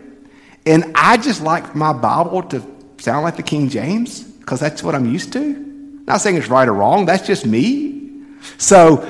And 0.65 0.93
I 0.95 1.17
just 1.17 1.41
like 1.41 1.75
my 1.75 1.91
Bible 1.91 2.43
to 2.43 2.63
sound 2.97 3.23
like 3.23 3.35
the 3.35 3.43
King 3.43 3.67
James 3.67 4.23
because 4.23 4.61
that's 4.61 4.81
what 4.81 4.95
I'm 4.95 5.11
used 5.11 5.33
to. 5.33 6.03
Not 6.07 6.21
saying 6.21 6.37
it's 6.37 6.47
right 6.47 6.67
or 6.67 6.73
wrong, 6.73 7.05
that's 7.05 7.27
just 7.27 7.45
me. 7.45 8.00
So 8.57 9.07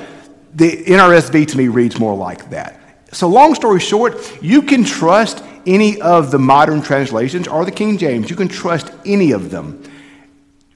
the 0.54 0.84
NRSV 0.84 1.48
to 1.48 1.58
me 1.58 1.68
reads 1.68 1.98
more 1.98 2.16
like 2.16 2.50
that. 2.50 2.78
So, 3.12 3.28
long 3.28 3.54
story 3.54 3.80
short, 3.80 4.42
you 4.42 4.62
can 4.62 4.84
trust 4.84 5.44
any 5.66 6.00
of 6.00 6.30
the 6.30 6.38
modern 6.38 6.80
translations 6.82 7.46
or 7.46 7.64
the 7.64 7.70
King 7.70 7.98
James. 7.98 8.30
You 8.30 8.36
can 8.36 8.48
trust 8.48 8.90
any 9.04 9.32
of 9.32 9.50
them. 9.50 9.82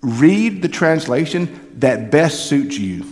Read 0.02 0.62
the 0.62 0.68
translation 0.68 1.70
that 1.78 2.10
best 2.10 2.46
suits 2.46 2.78
you. 2.78 3.02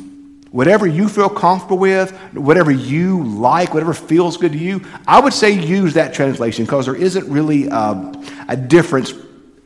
Whatever 0.51 0.87
you 0.87 1.09
feel 1.09 1.29
comfortable 1.29 1.79
with, 1.79 2.13
whatever 2.33 2.71
you 2.71 3.25
like, 3.25 3.75
whatever 3.75 3.93
feels 3.93 4.37
good 4.37 4.53
to 4.53 4.59
you, 4.59 4.85
I 5.07 5.21
would 5.21 5.33
say 5.33 5.51
use 5.51 5.95
that 5.95 6.15
translation 6.15 6.65
because 6.65 6.87
there 6.87 6.95
isn't 6.95 7.29
really 7.29 7.67
a, 7.67 8.13
a 8.49 8.57
difference 8.57 9.15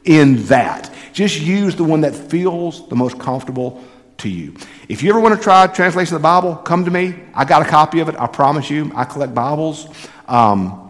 in 0.04 0.46
that. 0.46 0.90
Just 1.12 1.40
use 1.40 1.76
the 1.76 1.84
one 1.84 2.00
that 2.02 2.14
feels 2.14 2.88
the 2.88 2.96
most 2.96 3.18
comfortable 3.18 3.84
to 4.18 4.28
you. 4.28 4.54
If 4.88 5.02
you 5.02 5.10
ever 5.10 5.20
want 5.20 5.36
to 5.36 5.42
try 5.42 5.66
translation 5.68 6.14
of 6.16 6.22
the 6.22 6.24
Bible, 6.24 6.56
come 6.56 6.84
to 6.84 6.90
me. 6.90 7.14
I 7.34 7.44
got 7.44 7.62
a 7.62 7.64
copy 7.64 8.00
of 8.00 8.08
it. 8.08 8.16
I 8.18 8.26
promise 8.26 8.68
you. 8.68 8.90
I 8.94 9.04
collect 9.04 9.34
Bibles. 9.34 9.88
Um, 10.26 10.84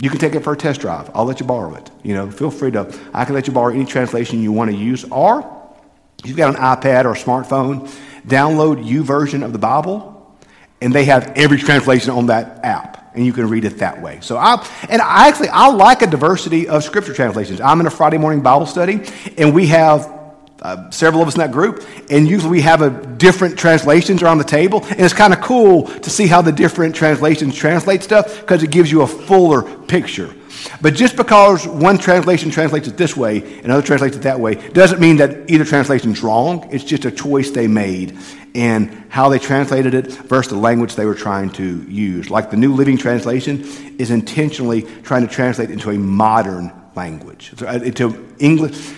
you 0.00 0.08
can 0.08 0.18
take 0.18 0.34
it 0.34 0.44
for 0.44 0.52
a 0.52 0.56
test 0.56 0.80
drive. 0.80 1.10
I'll 1.14 1.24
let 1.24 1.40
you 1.40 1.46
borrow 1.46 1.74
it. 1.74 1.90
You 2.02 2.14
know, 2.14 2.30
feel 2.30 2.50
free 2.50 2.70
to. 2.72 2.98
I 3.12 3.24
can 3.24 3.34
let 3.34 3.46
you 3.46 3.52
borrow 3.52 3.74
any 3.74 3.84
translation 3.84 4.42
you 4.42 4.52
want 4.52 4.70
to 4.70 4.76
use. 4.76 5.04
Or 5.04 5.76
you've 6.24 6.36
got 6.36 6.54
an 6.54 6.60
iPad 6.60 7.04
or 7.04 7.12
a 7.12 7.16
smartphone, 7.16 7.88
download 8.26 8.84
U 8.86 9.02
YouVersion 9.02 9.44
of 9.44 9.52
the 9.52 9.58
Bible, 9.58 10.36
and 10.80 10.92
they 10.92 11.04
have 11.06 11.32
every 11.36 11.58
translation 11.58 12.10
on 12.10 12.26
that 12.26 12.64
app. 12.64 13.12
and 13.14 13.26
you 13.26 13.32
can 13.32 13.48
read 13.48 13.64
it 13.64 13.78
that 13.78 14.00
way. 14.00 14.18
So 14.22 14.36
I 14.36 14.66
and 14.88 15.02
I 15.02 15.28
actually 15.28 15.48
I 15.48 15.68
like 15.68 16.02
a 16.02 16.06
diversity 16.06 16.68
of 16.68 16.82
scripture 16.84 17.12
translations. 17.12 17.60
I'm 17.60 17.80
in 17.80 17.86
a 17.86 17.90
Friday 17.90 18.18
morning 18.18 18.40
Bible 18.40 18.66
study, 18.66 19.02
and 19.36 19.54
we 19.54 19.66
have 19.66 20.21
uh, 20.62 20.90
several 20.90 21.22
of 21.22 21.28
us 21.28 21.34
in 21.34 21.40
that 21.40 21.52
group, 21.52 21.84
and 22.08 22.26
usually 22.28 22.50
we 22.50 22.60
have 22.60 22.82
a 22.82 22.90
different 23.16 23.58
translations 23.58 24.22
around 24.22 24.38
the 24.38 24.44
table, 24.44 24.84
and 24.84 25.00
it's 25.00 25.12
kind 25.12 25.32
of 25.32 25.40
cool 25.40 25.86
to 25.88 26.08
see 26.08 26.26
how 26.26 26.40
the 26.40 26.52
different 26.52 26.94
translations 26.94 27.54
translate 27.54 28.02
stuff 28.02 28.40
because 28.40 28.62
it 28.62 28.70
gives 28.70 28.90
you 28.90 29.02
a 29.02 29.06
fuller 29.06 29.62
picture. 29.86 30.32
But 30.80 30.94
just 30.94 31.16
because 31.16 31.66
one 31.66 31.98
translation 31.98 32.50
translates 32.50 32.86
it 32.86 32.96
this 32.96 33.16
way 33.16 33.42
and 33.42 33.64
another 33.64 33.82
translates 33.82 34.16
it 34.16 34.22
that 34.22 34.38
way 34.38 34.54
doesn't 34.54 35.00
mean 35.00 35.16
that 35.16 35.50
either 35.50 35.64
translation 35.64 36.12
is 36.12 36.22
wrong. 36.22 36.68
It's 36.70 36.84
just 36.84 37.04
a 37.04 37.10
choice 37.10 37.50
they 37.50 37.66
made 37.66 38.16
and 38.54 39.04
how 39.08 39.28
they 39.28 39.38
translated 39.38 39.94
it 39.94 40.12
versus 40.12 40.52
the 40.52 40.58
language 40.58 40.94
they 40.94 41.06
were 41.06 41.14
trying 41.14 41.50
to 41.50 41.82
use. 41.84 42.30
Like 42.30 42.50
the 42.50 42.56
New 42.56 42.74
Living 42.74 42.98
Translation 42.98 43.64
is 43.98 44.10
intentionally 44.10 44.82
trying 45.02 45.26
to 45.26 45.32
translate 45.32 45.70
into 45.70 45.90
a 45.90 45.98
modern 45.98 46.72
language, 46.94 47.54
uh, 47.62 47.80
into 47.82 48.34
English. 48.38 48.92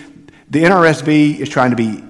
The 0.49 0.63
NRSV 0.63 1.39
is 1.39 1.49
trying 1.49 1.71
to 1.71 1.75
be 1.75 2.03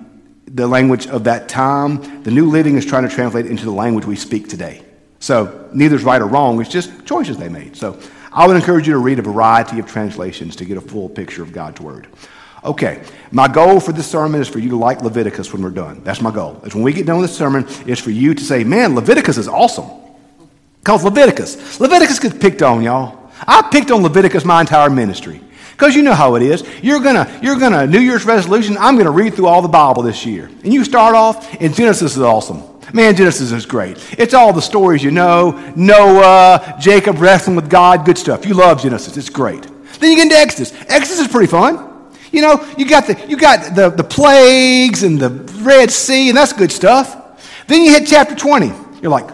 the 0.47 0.67
language 0.67 1.07
of 1.07 1.23
that 1.25 1.47
time. 1.49 2.23
The 2.23 2.31
New 2.31 2.49
Living 2.49 2.75
is 2.75 2.85
trying 2.85 3.07
to 3.07 3.13
translate 3.13 3.45
into 3.45 3.65
the 3.65 3.71
language 3.71 4.05
we 4.05 4.15
speak 4.15 4.49
today. 4.49 4.83
So 5.19 5.69
neither 5.73 5.95
is 5.95 6.03
right 6.03 6.21
or 6.21 6.27
wrong. 6.27 6.59
It's 6.61 6.69
just 6.69 7.05
choices 7.05 7.37
they 7.37 7.49
made. 7.49 7.75
So 7.75 7.99
I 8.31 8.45
would 8.45 8.55
encourage 8.55 8.87
you 8.87 8.93
to 8.93 8.99
read 8.99 9.19
a 9.19 9.21
variety 9.21 9.79
of 9.79 9.87
translations 9.87 10.55
to 10.57 10.65
get 10.65 10.77
a 10.77 10.81
full 10.81 11.07
picture 11.09 11.41
of 11.41 11.53
God's 11.53 11.79
Word. 11.79 12.07
Okay, 12.63 13.03
my 13.31 13.47
goal 13.47 13.79
for 13.79 13.91
this 13.91 14.07
sermon 14.07 14.41
is 14.41 14.49
for 14.49 14.59
you 14.59 14.69
to 14.69 14.75
like 14.75 15.01
Leviticus 15.01 15.53
when 15.53 15.61
we're 15.61 15.69
done. 15.69 16.03
That's 16.03 16.21
my 16.21 16.31
goal. 16.31 16.59
Is 16.65 16.73
when 16.73 16.83
we 16.83 16.93
get 16.93 17.05
done 17.05 17.19
with 17.19 17.29
this 17.29 17.37
sermon, 17.37 17.67
is 17.87 17.99
for 17.99 18.11
you 18.11 18.33
to 18.33 18.43
say, 18.43 18.63
man, 18.63 18.95
Leviticus 18.95 19.37
is 19.37 19.47
awesome. 19.47 19.89
Because 20.79 21.03
Leviticus, 21.03 21.79
Leviticus 21.79 22.19
gets 22.19 22.37
picked 22.37 22.61
on, 22.61 22.81
y'all. 22.81 23.31
I 23.47 23.69
picked 23.71 23.91
on 23.91 24.01
Leviticus 24.03 24.45
my 24.45 24.61
entire 24.61 24.89
ministry. 24.89 25.41
Because 25.75 25.93
you 25.93 26.03
know 26.03 26.13
how 26.13 26.35
it 26.35 26.41
is. 26.41 26.63
You're 26.81 27.01
gonna, 27.01 27.39
you're 27.43 27.59
gonna, 27.59 27.85
New 27.85 27.99
Year's 27.99 28.25
resolution, 28.25 28.77
I'm 28.79 28.97
gonna 28.97 29.11
read 29.11 29.33
through 29.33 29.47
all 29.47 29.61
the 29.61 29.67
Bible 29.67 30.03
this 30.03 30.25
year. 30.25 30.49
And 30.63 30.73
you 30.73 30.85
start 30.85 31.15
off, 31.15 31.61
and 31.61 31.75
Genesis 31.75 32.15
is 32.15 32.21
awesome. 32.21 32.63
Man, 32.93 33.13
Genesis 33.13 33.51
is 33.51 33.65
great. 33.65 33.97
It's 34.17 34.33
all 34.33 34.53
the 34.53 34.61
stories 34.61 35.03
you 35.03 35.11
know 35.11 35.51
Noah, 35.75 36.77
Jacob 36.79 37.19
wrestling 37.19 37.57
with 37.57 37.69
God, 37.69 38.05
good 38.05 38.17
stuff. 38.17 38.45
You 38.45 38.53
love 38.53 38.81
Genesis, 38.81 39.17
it's 39.17 39.29
great. 39.29 39.63
Then 39.99 40.11
you 40.11 40.15
get 40.15 40.23
into 40.23 40.37
Exodus. 40.37 40.71
Exodus 40.87 41.19
is 41.19 41.27
pretty 41.27 41.47
fun. 41.47 41.91
You 42.31 42.41
know, 42.41 42.73
you 42.77 42.87
got 42.87 43.07
the, 43.07 43.21
you 43.27 43.35
got 43.35 43.75
the, 43.75 43.89
the 43.89 44.03
plagues 44.03 45.03
and 45.03 45.19
the 45.19 45.29
Red 45.61 45.91
Sea, 45.91 46.29
and 46.29 46.37
that's 46.37 46.53
good 46.53 46.71
stuff. 46.71 47.21
Then 47.67 47.81
you 47.81 47.91
hit 47.91 48.07
chapter 48.07 48.35
20. 48.35 48.71
You're 49.01 49.11
like, 49.11 49.29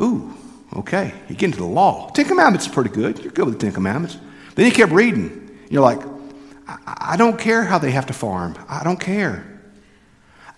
ooh, 0.00 0.34
okay. 0.76 1.14
You 1.28 1.34
get 1.34 1.46
into 1.46 1.58
the 1.58 1.64
law. 1.64 2.10
Ten 2.10 2.26
Commandments 2.26 2.66
is 2.66 2.72
pretty 2.72 2.90
good. 2.90 3.18
You're 3.20 3.32
good 3.32 3.46
with 3.46 3.58
the 3.58 3.60
Ten 3.60 3.72
Commandments. 3.72 4.18
Then 4.54 4.66
you 4.66 4.72
kept 4.72 4.92
reading. 4.92 5.45
You're 5.68 5.82
like, 5.82 6.00
I, 6.66 7.12
I 7.12 7.16
don't 7.16 7.38
care 7.38 7.64
how 7.64 7.78
they 7.78 7.90
have 7.90 8.06
to 8.06 8.12
farm. 8.12 8.56
I 8.68 8.84
don't 8.84 9.00
care. 9.00 9.52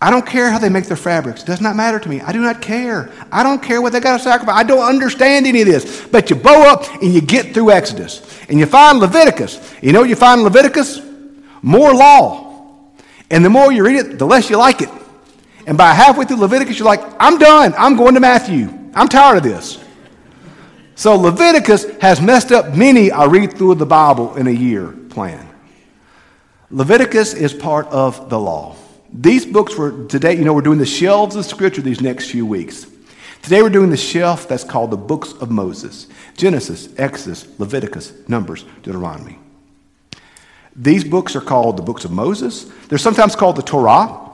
I 0.00 0.10
don't 0.10 0.24
care 0.24 0.50
how 0.50 0.58
they 0.58 0.68
make 0.68 0.84
their 0.84 0.96
fabrics. 0.96 1.42
It 1.42 1.46
does 1.46 1.60
not 1.60 1.74
matter 1.74 1.98
to 1.98 2.08
me. 2.08 2.20
I 2.20 2.30
do 2.30 2.40
not 2.40 2.62
care. 2.62 3.10
I 3.32 3.42
don't 3.42 3.60
care 3.60 3.82
what 3.82 3.92
they 3.92 3.98
got 3.98 4.16
to 4.16 4.22
sacrifice. 4.22 4.54
I 4.54 4.62
don't 4.62 4.86
understand 4.86 5.46
any 5.46 5.62
of 5.62 5.66
this. 5.66 6.06
But 6.06 6.30
you 6.30 6.36
bow 6.36 6.70
up 6.72 7.02
and 7.02 7.12
you 7.12 7.20
get 7.20 7.52
through 7.52 7.72
Exodus. 7.72 8.22
And 8.48 8.60
you 8.60 8.66
find 8.66 9.00
Leviticus. 9.00 9.74
You 9.82 9.92
know 9.92 10.04
you 10.04 10.14
find 10.14 10.40
in 10.40 10.44
Leviticus? 10.44 11.08
more 11.62 11.94
law. 11.94 12.82
And 13.30 13.44
the 13.44 13.50
more 13.50 13.70
you 13.72 13.84
read 13.84 13.96
it, 13.96 14.18
the 14.18 14.26
less 14.26 14.48
you 14.50 14.56
like 14.56 14.80
it. 14.80 14.88
And 15.66 15.76
by 15.76 15.92
halfway 15.92 16.24
through 16.24 16.38
Leviticus, 16.38 16.78
you're 16.78 16.86
like, 16.86 17.02
I'm 17.20 17.38
done. 17.38 17.74
I'm 17.76 17.96
going 17.96 18.14
to 18.14 18.20
Matthew. 18.20 18.72
I'm 18.94 19.08
tired 19.08 19.36
of 19.36 19.42
this. 19.42 19.84
So 20.98 21.14
Leviticus 21.14 21.86
has 22.00 22.20
messed 22.20 22.50
up 22.50 22.74
many 22.74 23.12
I 23.12 23.26
read 23.26 23.56
through 23.56 23.76
the 23.76 23.86
Bible 23.86 24.34
in 24.34 24.48
a 24.48 24.50
year 24.50 24.88
plan. 25.10 25.48
Leviticus 26.72 27.34
is 27.34 27.54
part 27.54 27.86
of 27.86 28.28
the 28.28 28.38
law. 28.40 28.74
These 29.12 29.46
books 29.46 29.76
were 29.76 30.06
today, 30.06 30.34
you 30.34 30.44
know, 30.44 30.52
we're 30.52 30.60
doing 30.60 30.80
the 30.80 30.84
shelves 30.84 31.36
of 31.36 31.44
scripture 31.44 31.82
these 31.82 32.00
next 32.00 32.32
few 32.32 32.44
weeks. 32.44 32.84
Today 33.42 33.62
we're 33.62 33.70
doing 33.70 33.90
the 33.90 33.96
shelf 33.96 34.48
that's 34.48 34.64
called 34.64 34.90
the 34.90 34.96
books 34.96 35.34
of 35.34 35.52
Moses 35.52 36.08
Genesis, 36.36 36.88
Exodus, 36.98 37.46
Leviticus, 37.60 38.12
Numbers, 38.26 38.64
Deuteronomy. 38.82 39.38
These 40.74 41.04
books 41.04 41.36
are 41.36 41.40
called 41.40 41.76
the 41.76 41.82
books 41.84 42.04
of 42.04 42.10
Moses. 42.10 42.64
They're 42.88 42.98
sometimes 42.98 43.36
called 43.36 43.54
the 43.54 43.62
Torah. 43.62 44.26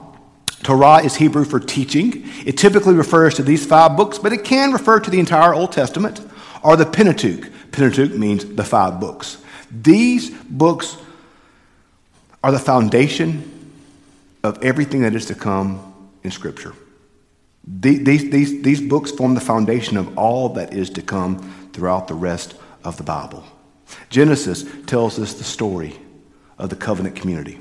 Torah 0.63 1.03
is 1.03 1.17
Hebrew 1.17 1.45
for 1.45 1.59
teaching. 1.59 2.23
It 2.43 2.57
typically 2.57 2.95
refers 2.95 3.35
to 3.35 3.43
these 3.43 3.67
five 3.67 3.95
books, 3.95 4.17
but 4.17 4.33
it 4.33 4.43
can 4.43 4.71
refer 4.73 4.99
to 4.99 5.11
the 5.11 5.19
entire 5.19 5.53
Old 5.53 5.71
Testament 5.71 6.21
or 6.65 6.75
the 6.75 6.85
Pentateuch. 6.85 7.51
Pentateuch 7.71 8.17
means 8.17 8.43
the 8.43 8.63
five 8.63 8.99
books. 8.99 9.37
These 9.71 10.31
books 10.31 10.97
are 12.43 12.51
the 12.51 12.59
foundation 12.59 13.73
of 14.43 14.61
everything 14.63 15.01
that 15.01 15.15
is 15.15 15.27
to 15.27 15.35
come 15.35 15.93
in 16.23 16.31
Scripture. 16.31 16.73
These, 17.67 18.29
these, 18.29 18.61
these 18.61 18.81
books 18.81 19.11
form 19.11 19.33
the 19.35 19.41
foundation 19.41 19.97
of 19.97 20.17
all 20.17 20.49
that 20.49 20.73
is 20.73 20.89
to 20.91 21.01
come 21.01 21.69
throughout 21.73 22.07
the 22.07 22.13
rest 22.13 22.55
of 22.83 22.97
the 22.97 23.03
Bible. 23.03 23.43
Genesis 24.09 24.65
tells 24.85 25.19
us 25.19 25.35
the 25.35 25.43
story 25.43 25.95
of 26.57 26.69
the 26.69 26.75
covenant 26.75 27.15
community. 27.15 27.59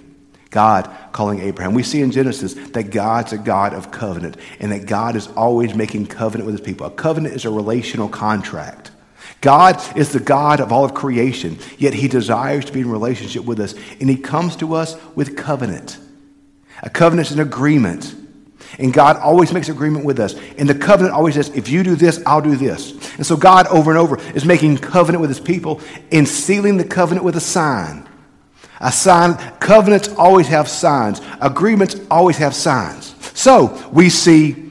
God 0.51 0.89
calling 1.13 1.41
Abraham. 1.41 1.75
We 1.75 1.83
see 1.83 2.01
in 2.01 2.13
Genesis 2.13 2.55
that 2.71 2.85
God's 2.85 3.33
a 3.33 3.39
God 3.39 3.75
of 3.75 3.91
covenant 3.91 4.37
and 4.61 4.71
that 4.71 4.87
God 4.87 5.17
is 5.17 5.27
always 5.29 5.75
making 5.75 6.07
covenant 6.07 6.47
with 6.47 6.59
his 6.59 6.67
people. 6.67 6.87
A 6.87 6.91
covenant 6.91 7.35
is 7.35 7.45
a 7.45 7.51
relational 7.51 8.09
contract. 8.09 8.93
God 9.45 9.79
is 9.95 10.11
the 10.11 10.21
God 10.21 10.61
of 10.61 10.73
all 10.73 10.87
of 10.87 10.95
creation, 10.95 11.59
yet 11.77 11.93
he 11.93 12.09
desires 12.09 12.65
to 12.65 12.73
be 12.73 12.81
in 12.81 12.91
relationship 12.91 13.45
with 13.45 13.61
us, 13.61 13.75
and 14.01 14.09
he 14.09 14.17
comes 14.17 14.57
to 14.57 14.75
us 14.75 14.97
with 15.15 15.37
covenant. 15.37 15.99
A 16.83 16.89
covenant 16.89 17.29
is 17.29 17.35
an 17.35 17.41
agreement. 17.41 18.15
And 18.79 18.91
God 18.91 19.19
always 19.19 19.53
makes 19.53 19.69
agreement 19.69 20.07
with 20.07 20.19
us. 20.19 20.35
And 20.57 20.67
the 20.67 20.75
covenant 20.75 21.15
always 21.15 21.35
says, 21.35 21.51
if 21.51 21.69
you 21.69 21.83
do 21.83 21.95
this, 21.95 22.23
I'll 22.25 22.41
do 22.41 22.57
this. 22.57 22.93
And 23.17 23.27
so 23.27 23.37
God, 23.37 23.67
over 23.67 23.91
and 23.91 23.99
over, 23.99 24.19
is 24.33 24.47
making 24.47 24.79
covenant 24.79 25.21
with 25.21 25.29
his 25.29 25.39
people 25.39 25.83
and 26.11 26.27
sealing 26.27 26.79
the 26.79 26.85
covenant 26.85 27.25
with 27.25 27.37
a 27.37 27.41
sign. 27.41 28.09
A 28.81 28.91
sign, 28.91 29.37
covenants 29.61 30.09
always 30.17 30.49
have 30.49 30.69
signs. 30.69 31.21
Agreements 31.41 31.97
always 32.11 32.39
have 32.39 32.55
signs. 32.55 33.15
So 33.39 33.89
we 33.93 34.09
see 34.09 34.71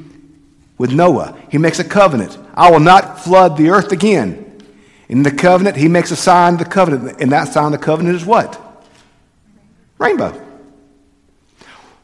with 0.77 0.91
Noah, 0.91 1.39
he 1.49 1.59
makes 1.59 1.79
a 1.79 1.83
covenant. 1.83 2.37
I 2.55 2.71
will 2.71 2.81
not 2.81 3.23
flood 3.23 3.55
the 3.55 3.69
earth 3.69 3.91
again. 3.91 4.42
In 5.13 5.21
the 5.21 5.29
covenant, 5.29 5.77
he 5.77 5.87
makes 5.87 6.09
a 6.09 6.15
sign 6.15 6.53
of 6.53 6.59
the 6.59 6.65
covenant. 6.65 7.21
And 7.21 7.31
that 7.33 7.53
sign 7.53 7.65
of 7.65 7.71
the 7.73 7.77
covenant 7.77 8.15
is 8.15 8.25
what? 8.25 8.59
Rainbow. 9.99 10.43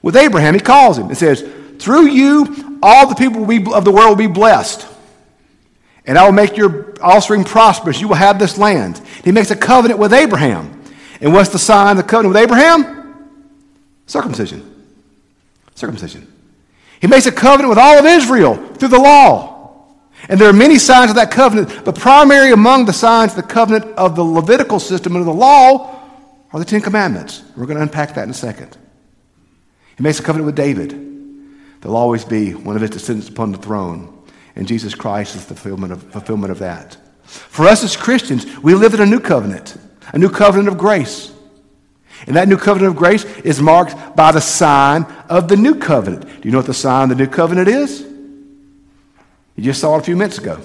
With 0.04 0.16
Abraham, 0.16 0.54
he 0.54 0.60
calls 0.60 1.00
him 1.00 1.08
and 1.08 1.18
says, 1.18 1.44
Through 1.80 2.10
you, 2.10 2.80
all 2.84 3.10
the 3.10 3.16
people 3.16 3.74
of 3.74 3.84
the 3.84 3.90
world 3.90 4.10
will 4.10 4.16
be 4.16 4.32
blessed. 4.32 4.88
And 6.06 6.20
I 6.20 6.26
will 6.26 6.34
make 6.34 6.56
your 6.56 6.94
offspring 7.02 7.46
prosperous. 7.46 8.00
You 8.00 8.10
will 8.10 8.16
have 8.16 8.38
this 8.38 8.60
land. 8.60 9.02
He 9.24 9.32
makes 9.32 9.50
a 9.50 9.56
covenant 9.56 10.00
with 10.00 10.14
Abraham. 10.14 10.80
And 11.20 11.34
what's 11.34 11.50
the 11.50 11.58
sign 11.58 11.98
of 11.98 11.98
the 11.98 12.08
covenant 12.08 12.36
with 12.36 12.44
Abraham? 12.44 13.26
Circumcision. 14.06 14.86
Circumcision. 15.74 16.32
He 17.02 17.08
makes 17.08 17.26
a 17.26 17.32
covenant 17.32 17.70
with 17.70 17.80
all 17.80 17.98
of 17.98 18.06
Israel 18.06 18.56
through 18.76 18.90
the 18.90 19.00
law. 19.00 19.59
And 20.28 20.40
there 20.40 20.50
are 20.50 20.54
many 20.54 20.78
signs 20.78 21.10
of 21.10 21.16
that 21.16 21.32
covenant, 21.32 21.86
but 21.86 21.96
primary 21.96 22.52
among 22.52 22.86
the 22.86 22.94
signs 22.94 23.32
of 23.32 23.38
the 23.38 23.54
covenant 23.54 23.86
of 23.98 24.16
the 24.16 24.24
Levitical 24.24 24.80
system 24.80 25.14
and 25.16 25.22
of 25.22 25.26
the 25.26 25.34
law 25.34 26.00
are 26.52 26.60
the 26.60 26.66
Ten 26.66 26.82
Commandments. 26.82 27.44
We're 27.56 27.66
going 27.66 27.78
to 27.78 27.84
unpack 27.84 28.16
that 28.16 28.24
in 28.24 28.30
a 28.30 28.34
second. 28.34 28.78
He 29.96 30.04
makes 30.04 30.20
a 30.20 30.24
covenant 30.24 30.46
with 30.46 30.56
David. 30.56 30.92
There'll 31.82 31.98
always 31.98 32.26
be 32.26 32.54
one 32.54 32.76
of 32.76 32.82
his 32.82 32.92
descendants 32.92 33.30
upon 33.30 33.52
the 33.52 33.58
throne, 33.58 34.24
and 34.56 34.68
Jesus 34.68 34.94
Christ 34.94 35.36
is 35.36 35.46
the 35.46 35.56
fulfillment 35.56 35.94
of, 35.94 36.04
fulfillment 36.12 36.52
of 36.52 36.60
that. 36.60 36.98
For 37.24 37.66
us 37.66 37.84
as 37.84 37.96
Christians, 37.96 38.46
we 38.60 38.74
live 38.74 38.94
in 38.94 39.02
a 39.02 39.06
new 39.06 39.20
covenant 39.20 39.78
a 40.12 40.18
new 40.18 40.30
covenant 40.30 40.68
of 40.68 40.78
grace. 40.78 41.32
And 42.28 42.36
that 42.36 42.48
new 42.48 42.58
covenant 42.58 42.92
of 42.92 42.98
grace 42.98 43.24
is 43.40 43.62
marked 43.62 44.16
by 44.16 44.32
the 44.32 44.42
sign 44.42 45.04
of 45.30 45.48
the 45.48 45.56
new 45.56 45.76
covenant. 45.76 46.24
Do 46.24 46.48
you 46.48 46.52
know 46.52 46.58
what 46.58 46.68
the 46.68 46.74
sign 46.74 47.12
of 47.12 47.18
the 47.18 47.24
new 47.24 47.30
covenant 47.30 47.68
is? 47.68 48.06
You 49.60 49.66
just 49.66 49.82
saw 49.82 49.98
it 49.98 50.00
a 50.00 50.04
few 50.04 50.16
minutes 50.16 50.38
ago 50.38 50.62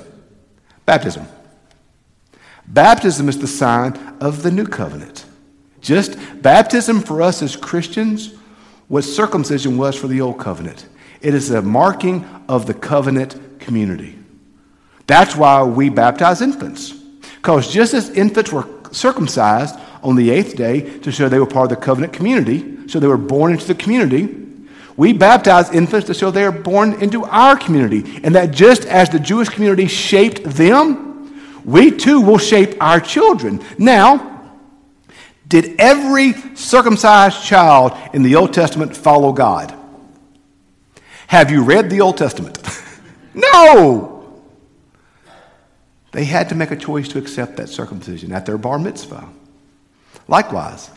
baptism. 0.87 1.27
Baptism 2.69 3.29
is 3.29 3.37
the 3.37 3.49
sign 3.49 3.97
of 4.21 4.45
the 4.45 4.53
new 4.53 4.67
covenant. 4.67 5.25
Just 5.81 6.17
baptism 6.41 7.01
for 7.01 7.21
us 7.21 7.43
as 7.43 7.57
Christians, 7.57 8.35
what 8.87 9.03
circumcision 9.03 9.77
was 9.79 9.97
for 9.97 10.07
the 10.07 10.21
old 10.21 10.39
covenant. 10.39 10.87
It 11.21 11.35
is 11.35 11.51
a 11.51 11.61
marking 11.61 12.25
of 12.49 12.67
the 12.67 12.75
covenant 12.75 13.59
community. 13.59 14.17
That's 15.09 15.35
why 15.35 15.65
we 15.65 15.89
baptize 15.89 16.41
infants. 16.41 16.93
Because 16.93 17.73
just 17.73 17.95
as 17.95 18.11
infants 18.11 18.53
were 18.53 18.69
circumcised 18.93 19.75
on 20.05 20.15
the 20.15 20.31
eighth 20.31 20.55
day 20.55 21.01
to 21.01 21.11
show 21.11 21.29
they 21.29 21.41
were 21.41 21.47
part 21.47 21.73
of 21.73 21.81
the 21.81 21.85
covenant 21.85 22.13
community, 22.13 22.87
so 22.87 23.01
they 23.01 23.09
were 23.09 23.17
born 23.17 23.51
into 23.51 23.67
the 23.67 23.75
community. 23.75 24.27
We 24.97 25.13
baptize 25.13 25.71
infants 25.71 26.07
to 26.07 26.15
show 26.15 26.31
they 26.31 26.45
are 26.45 26.53
born 26.53 27.03
into 27.03 27.25
our 27.25 27.57
community. 27.57 28.21
And 28.23 28.35
that 28.35 28.53
just 28.53 28.85
as 28.87 29.11
the 29.11 29.19
Jewish 29.19 29.49
community 29.49 29.87
shaped 29.89 30.45
them, 30.45 31.63
we 31.65 31.91
too 31.91 32.21
will 32.21 32.39
shape 32.39 32.77
our 32.81 33.01
children. 33.01 33.61
Now, 33.79 34.53
did 35.49 35.77
every 35.79 36.33
circumcised 36.55 37.45
child 37.45 37.93
in 38.13 38.23
the 38.23 38.37
Old 38.37 38.53
Testament 38.53 38.97
follow 38.97 39.33
God? 39.33 39.75
Have 41.27 41.51
you 41.51 41.63
read 41.63 41.91
the 41.91 42.01
Old 42.01 42.17
Testament? 42.17 42.59
no! 43.35 44.43
They 46.13 46.25
had 46.25 46.51
to 46.51 46.55
make 46.55 46.71
a 46.71 46.77
choice 46.77 47.09
to 47.09 47.19
accept 47.19 47.57
that 47.57 47.69
circumcision 47.69 48.31
at 48.31 48.47
their 48.47 48.59
bar 48.59 48.79
mitzvah. 48.79 49.29
Likewise, 50.29 50.91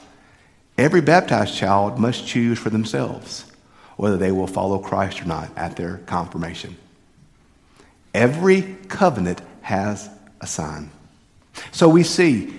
every 0.78 1.02
baptized 1.02 1.56
child 1.56 1.98
must 1.98 2.28
choose 2.28 2.60
for 2.60 2.70
themselves 2.70 3.46
whether 3.98 4.18
they 4.18 4.32
will 4.32 4.48
follow 4.48 4.80
Christ 4.80 5.22
or 5.22 5.26
not 5.26 5.50
at 5.58 5.76
their 5.76 5.98
confirmation. 6.06 6.78
Every 8.14 8.78
covenant 8.88 9.42
has 9.62 10.10
a 10.40 10.48
sign. 10.48 10.90
So 11.72 11.90
we 11.90 12.04
see 12.04 12.54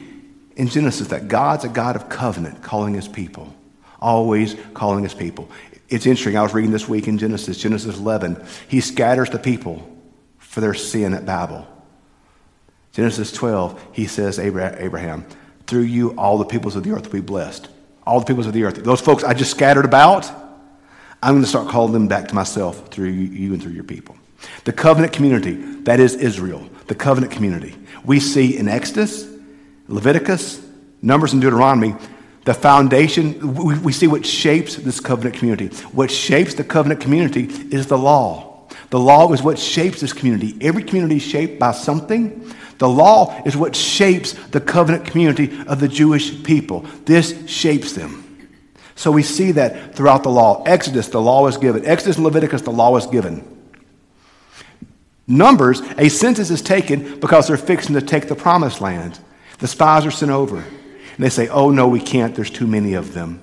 in 0.56 0.68
Genesis 0.68 1.08
that 1.08 1.28
God's 1.28 1.64
a 1.64 1.68
God 1.68 1.96
of 1.96 2.08
covenant, 2.08 2.62
calling 2.62 2.94
his 2.94 3.08
people, 3.08 3.54
always 4.00 4.56
calling 4.74 5.04
his 5.04 5.14
people. 5.14 5.48
It's 5.88 6.04
interesting. 6.04 6.36
I 6.36 6.42
was 6.42 6.52
reading 6.52 6.72
this 6.72 6.88
week 6.88 7.08
in 7.08 7.16
Genesis, 7.18 7.56
Genesis 7.56 7.96
11. 7.96 8.44
He 8.68 8.80
scatters 8.80 9.30
the 9.30 9.38
people 9.38 9.88
for 10.38 10.60
their 10.60 10.74
sin 10.74 11.14
at 11.14 11.24
Babel. 11.24 11.66
Genesis 12.92 13.30
12, 13.32 13.80
he 13.92 14.06
says, 14.06 14.38
Abraham, 14.38 15.24
through 15.66 15.82
you, 15.82 16.10
all 16.18 16.38
the 16.38 16.44
peoples 16.44 16.74
of 16.74 16.82
the 16.82 16.90
earth 16.90 17.04
will 17.04 17.12
be 17.12 17.20
blessed. 17.20 17.68
All 18.04 18.20
the 18.20 18.26
peoples 18.26 18.46
of 18.46 18.52
the 18.52 18.64
earth. 18.64 18.76
Those 18.82 19.00
folks 19.00 19.22
I 19.22 19.34
just 19.34 19.52
scattered 19.52 19.84
about, 19.84 20.30
I'm 21.22 21.34
going 21.34 21.42
to 21.42 21.48
start 21.48 21.68
calling 21.68 21.92
them 21.92 22.08
back 22.08 22.28
to 22.28 22.34
myself 22.34 22.88
through 22.88 23.08
you 23.08 23.52
and 23.52 23.62
through 23.62 23.72
your 23.72 23.84
people. 23.84 24.16
The 24.64 24.72
covenant 24.72 25.12
community, 25.12 25.54
that 25.82 25.98
is 26.00 26.14
Israel, 26.14 26.68
the 26.86 26.94
covenant 26.94 27.32
community. 27.32 27.74
We 28.04 28.20
see 28.20 28.56
in 28.56 28.68
Exodus, 28.68 29.28
Leviticus, 29.88 30.64
Numbers, 31.02 31.32
and 31.32 31.42
Deuteronomy 31.42 31.94
the 32.48 32.54
foundation, 32.54 33.52
we, 33.52 33.78
we 33.78 33.92
see 33.92 34.06
what 34.06 34.24
shapes 34.24 34.76
this 34.76 35.00
covenant 35.00 35.36
community. 35.36 35.66
What 35.92 36.10
shapes 36.10 36.54
the 36.54 36.64
covenant 36.64 37.02
community 37.02 37.44
is 37.44 37.88
the 37.88 37.98
law. 37.98 38.66
The 38.88 38.98
law 38.98 39.30
is 39.34 39.42
what 39.42 39.58
shapes 39.58 40.00
this 40.00 40.14
community. 40.14 40.56
Every 40.62 40.82
community 40.82 41.16
is 41.16 41.22
shaped 41.22 41.58
by 41.58 41.72
something. 41.72 42.50
The 42.78 42.88
law 42.88 43.42
is 43.44 43.54
what 43.54 43.76
shapes 43.76 44.32
the 44.32 44.62
covenant 44.62 45.04
community 45.04 45.60
of 45.66 45.78
the 45.78 45.88
Jewish 45.88 46.42
people. 46.42 46.86
This 47.04 47.46
shapes 47.46 47.92
them. 47.92 48.24
So 48.98 49.12
we 49.12 49.22
see 49.22 49.52
that 49.52 49.94
throughout 49.94 50.24
the 50.24 50.28
law. 50.28 50.64
Exodus, 50.64 51.06
the 51.06 51.22
law 51.22 51.44
was 51.44 51.56
given. 51.56 51.86
Exodus 51.86 52.16
and 52.16 52.24
Leviticus, 52.24 52.62
the 52.62 52.72
law 52.72 52.90
was 52.90 53.06
given. 53.06 53.46
Numbers, 55.24 55.80
a 55.98 56.08
census 56.08 56.50
is 56.50 56.62
taken 56.62 57.20
because 57.20 57.46
they're 57.46 57.56
fixing 57.56 57.94
to 57.94 58.02
take 58.02 58.26
the 58.26 58.34
promised 58.34 58.80
land. 58.80 59.20
The 59.60 59.68
spies 59.68 60.04
are 60.04 60.10
sent 60.10 60.32
over. 60.32 60.56
And 60.56 61.18
they 61.18 61.28
say, 61.28 61.46
oh, 61.46 61.70
no, 61.70 61.86
we 61.86 62.00
can't. 62.00 62.34
There's 62.34 62.50
too 62.50 62.66
many 62.66 62.94
of 62.94 63.14
them. 63.14 63.40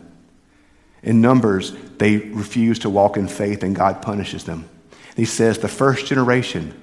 In 1.03 1.21
Numbers, 1.21 1.71
they 1.99 2.17
refuse 2.17 2.79
to 2.79 2.89
walk 2.89 3.15
in 3.15 3.29
faith 3.29 3.63
and 3.63 3.73
God 3.73 4.01
punishes 4.01 4.43
them. 4.43 4.67
He 5.15 5.23
says, 5.23 5.59
the 5.59 5.69
first 5.69 6.05
generation 6.05 6.73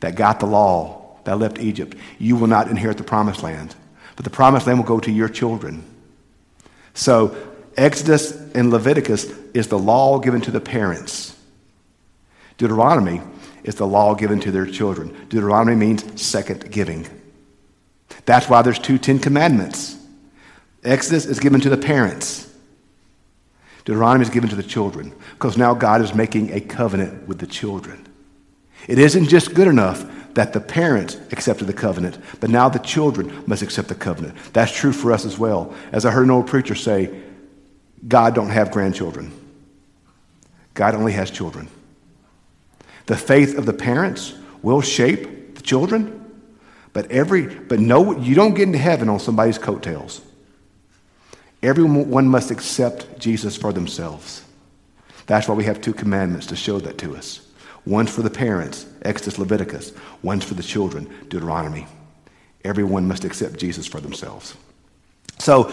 that 0.00 0.14
got 0.14 0.40
the 0.40 0.46
law, 0.46 1.16
that 1.24 1.38
left 1.38 1.58
Egypt, 1.58 1.96
you 2.18 2.36
will 2.36 2.48
not 2.48 2.68
inherit 2.68 2.98
the 2.98 3.02
promised 3.02 3.42
land. 3.42 3.74
But 4.16 4.24
the 4.24 4.30
promised 4.30 4.66
land 4.66 4.78
will 4.78 4.86
go 4.86 5.00
to 5.00 5.10
your 5.10 5.30
children. 5.30 5.84
So, 6.92 7.34
Exodus 7.76 8.32
and 8.54 8.70
Leviticus 8.70 9.24
is 9.54 9.68
the 9.68 9.78
law 9.78 10.18
given 10.18 10.40
to 10.42 10.50
the 10.50 10.60
parents. 10.60 11.36
Deuteronomy 12.58 13.20
is 13.64 13.76
the 13.76 13.86
law 13.86 14.14
given 14.14 14.40
to 14.40 14.50
their 14.50 14.66
children. 14.66 15.14
Deuteronomy 15.28 15.76
means 15.76 16.20
second 16.20 16.70
giving. 16.70 17.06
That's 18.26 18.48
why 18.48 18.62
there's 18.62 18.78
two 18.78 18.98
Ten 18.98 19.18
Commandments. 19.18 19.96
Exodus 20.82 21.26
is 21.26 21.40
given 21.40 21.60
to 21.60 21.70
the 21.70 21.76
parents. 21.76 22.46
Deuteronomy 23.84 24.22
is 24.22 24.30
given 24.30 24.50
to 24.50 24.56
the 24.56 24.62
children 24.62 25.14
because 25.32 25.56
now 25.56 25.74
God 25.74 26.02
is 26.02 26.14
making 26.14 26.52
a 26.52 26.60
covenant 26.60 27.26
with 27.26 27.38
the 27.38 27.46
children. 27.46 28.06
It 28.88 28.98
isn't 28.98 29.28
just 29.28 29.54
good 29.54 29.68
enough 29.68 30.04
that 30.34 30.52
the 30.52 30.60
parents 30.60 31.16
accepted 31.32 31.66
the 31.66 31.72
covenant, 31.72 32.18
but 32.40 32.50
now 32.50 32.68
the 32.68 32.78
children 32.78 33.42
must 33.46 33.62
accept 33.62 33.88
the 33.88 33.94
covenant. 33.94 34.36
That's 34.52 34.72
true 34.72 34.92
for 34.92 35.12
us 35.12 35.24
as 35.24 35.38
well. 35.38 35.74
As 35.92 36.04
I 36.04 36.10
heard 36.10 36.24
an 36.24 36.30
old 36.30 36.46
preacher 36.46 36.74
say, 36.74 37.20
God 38.06 38.34
don't 38.34 38.50
have 38.50 38.70
grandchildren. 38.70 39.32
God 40.74 40.94
only 40.94 41.12
has 41.12 41.30
children. 41.30 41.68
The 43.06 43.16
faith 43.16 43.58
of 43.58 43.66
the 43.66 43.72
parents 43.72 44.34
will 44.62 44.80
shape 44.80 45.56
the 45.56 45.62
children, 45.62 46.16
but 46.92 47.10
every 47.10 47.46
but 47.46 47.80
no 47.80 48.18
you 48.18 48.34
don't 48.34 48.54
get 48.54 48.64
into 48.64 48.78
heaven 48.78 49.08
on 49.08 49.20
somebody's 49.20 49.58
coattails. 49.58 50.20
Everyone 51.62 52.26
must 52.26 52.50
accept 52.50 53.18
Jesus 53.18 53.56
for 53.56 53.72
themselves. 53.72 54.44
That's 55.26 55.46
why 55.46 55.54
we 55.54 55.64
have 55.64 55.80
two 55.80 55.92
commandments 55.92 56.46
to 56.46 56.56
show 56.56 56.78
that 56.80 56.98
to 56.98 57.16
us. 57.16 57.46
One's 57.86 58.10
for 58.10 58.22
the 58.22 58.30
parents, 58.30 58.86
Exodus, 59.02 59.38
Leviticus. 59.38 59.92
One's 60.22 60.44
for 60.44 60.54
the 60.54 60.62
children, 60.62 61.08
Deuteronomy. 61.28 61.86
Everyone 62.64 63.06
must 63.08 63.24
accept 63.24 63.58
Jesus 63.58 63.86
for 63.86 64.00
themselves. 64.00 64.54
So, 65.38 65.72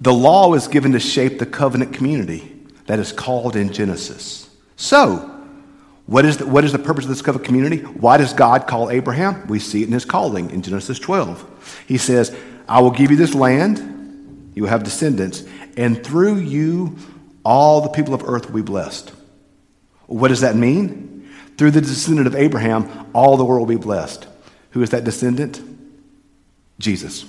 the 0.00 0.12
law 0.12 0.54
is 0.54 0.68
given 0.68 0.92
to 0.92 1.00
shape 1.00 1.38
the 1.38 1.46
covenant 1.46 1.92
community 1.92 2.56
that 2.86 2.98
is 2.98 3.12
called 3.12 3.56
in 3.56 3.72
Genesis. 3.72 4.48
So, 4.76 5.34
what 6.06 6.24
is, 6.24 6.38
the, 6.38 6.46
what 6.46 6.64
is 6.64 6.72
the 6.72 6.78
purpose 6.78 7.04
of 7.04 7.10
this 7.10 7.20
covenant 7.20 7.46
community? 7.46 7.78
Why 7.78 8.16
does 8.16 8.32
God 8.32 8.66
call 8.66 8.90
Abraham? 8.90 9.46
We 9.46 9.58
see 9.58 9.82
it 9.82 9.86
in 9.86 9.92
his 9.92 10.04
calling 10.04 10.50
in 10.50 10.62
Genesis 10.62 10.98
12. 10.98 11.84
He 11.86 11.98
says, 11.98 12.34
I 12.66 12.80
will 12.80 12.90
give 12.90 13.10
you 13.10 13.16
this 13.16 13.34
land 13.34 13.96
you 14.58 14.62
will 14.62 14.70
have 14.70 14.82
descendants, 14.82 15.44
and 15.76 16.04
through 16.04 16.38
you, 16.38 16.96
all 17.44 17.80
the 17.80 17.90
people 17.90 18.12
of 18.12 18.24
earth 18.24 18.46
will 18.46 18.56
be 18.56 18.66
blessed. 18.66 19.12
What 20.06 20.28
does 20.28 20.40
that 20.40 20.56
mean? 20.56 21.30
Through 21.56 21.70
the 21.70 21.80
descendant 21.80 22.26
of 22.26 22.34
Abraham, 22.34 23.08
all 23.14 23.36
the 23.36 23.44
world 23.44 23.68
will 23.68 23.76
be 23.76 23.80
blessed. 23.80 24.26
Who 24.70 24.82
is 24.82 24.90
that 24.90 25.04
descendant? 25.04 25.62
Jesus. 26.80 27.24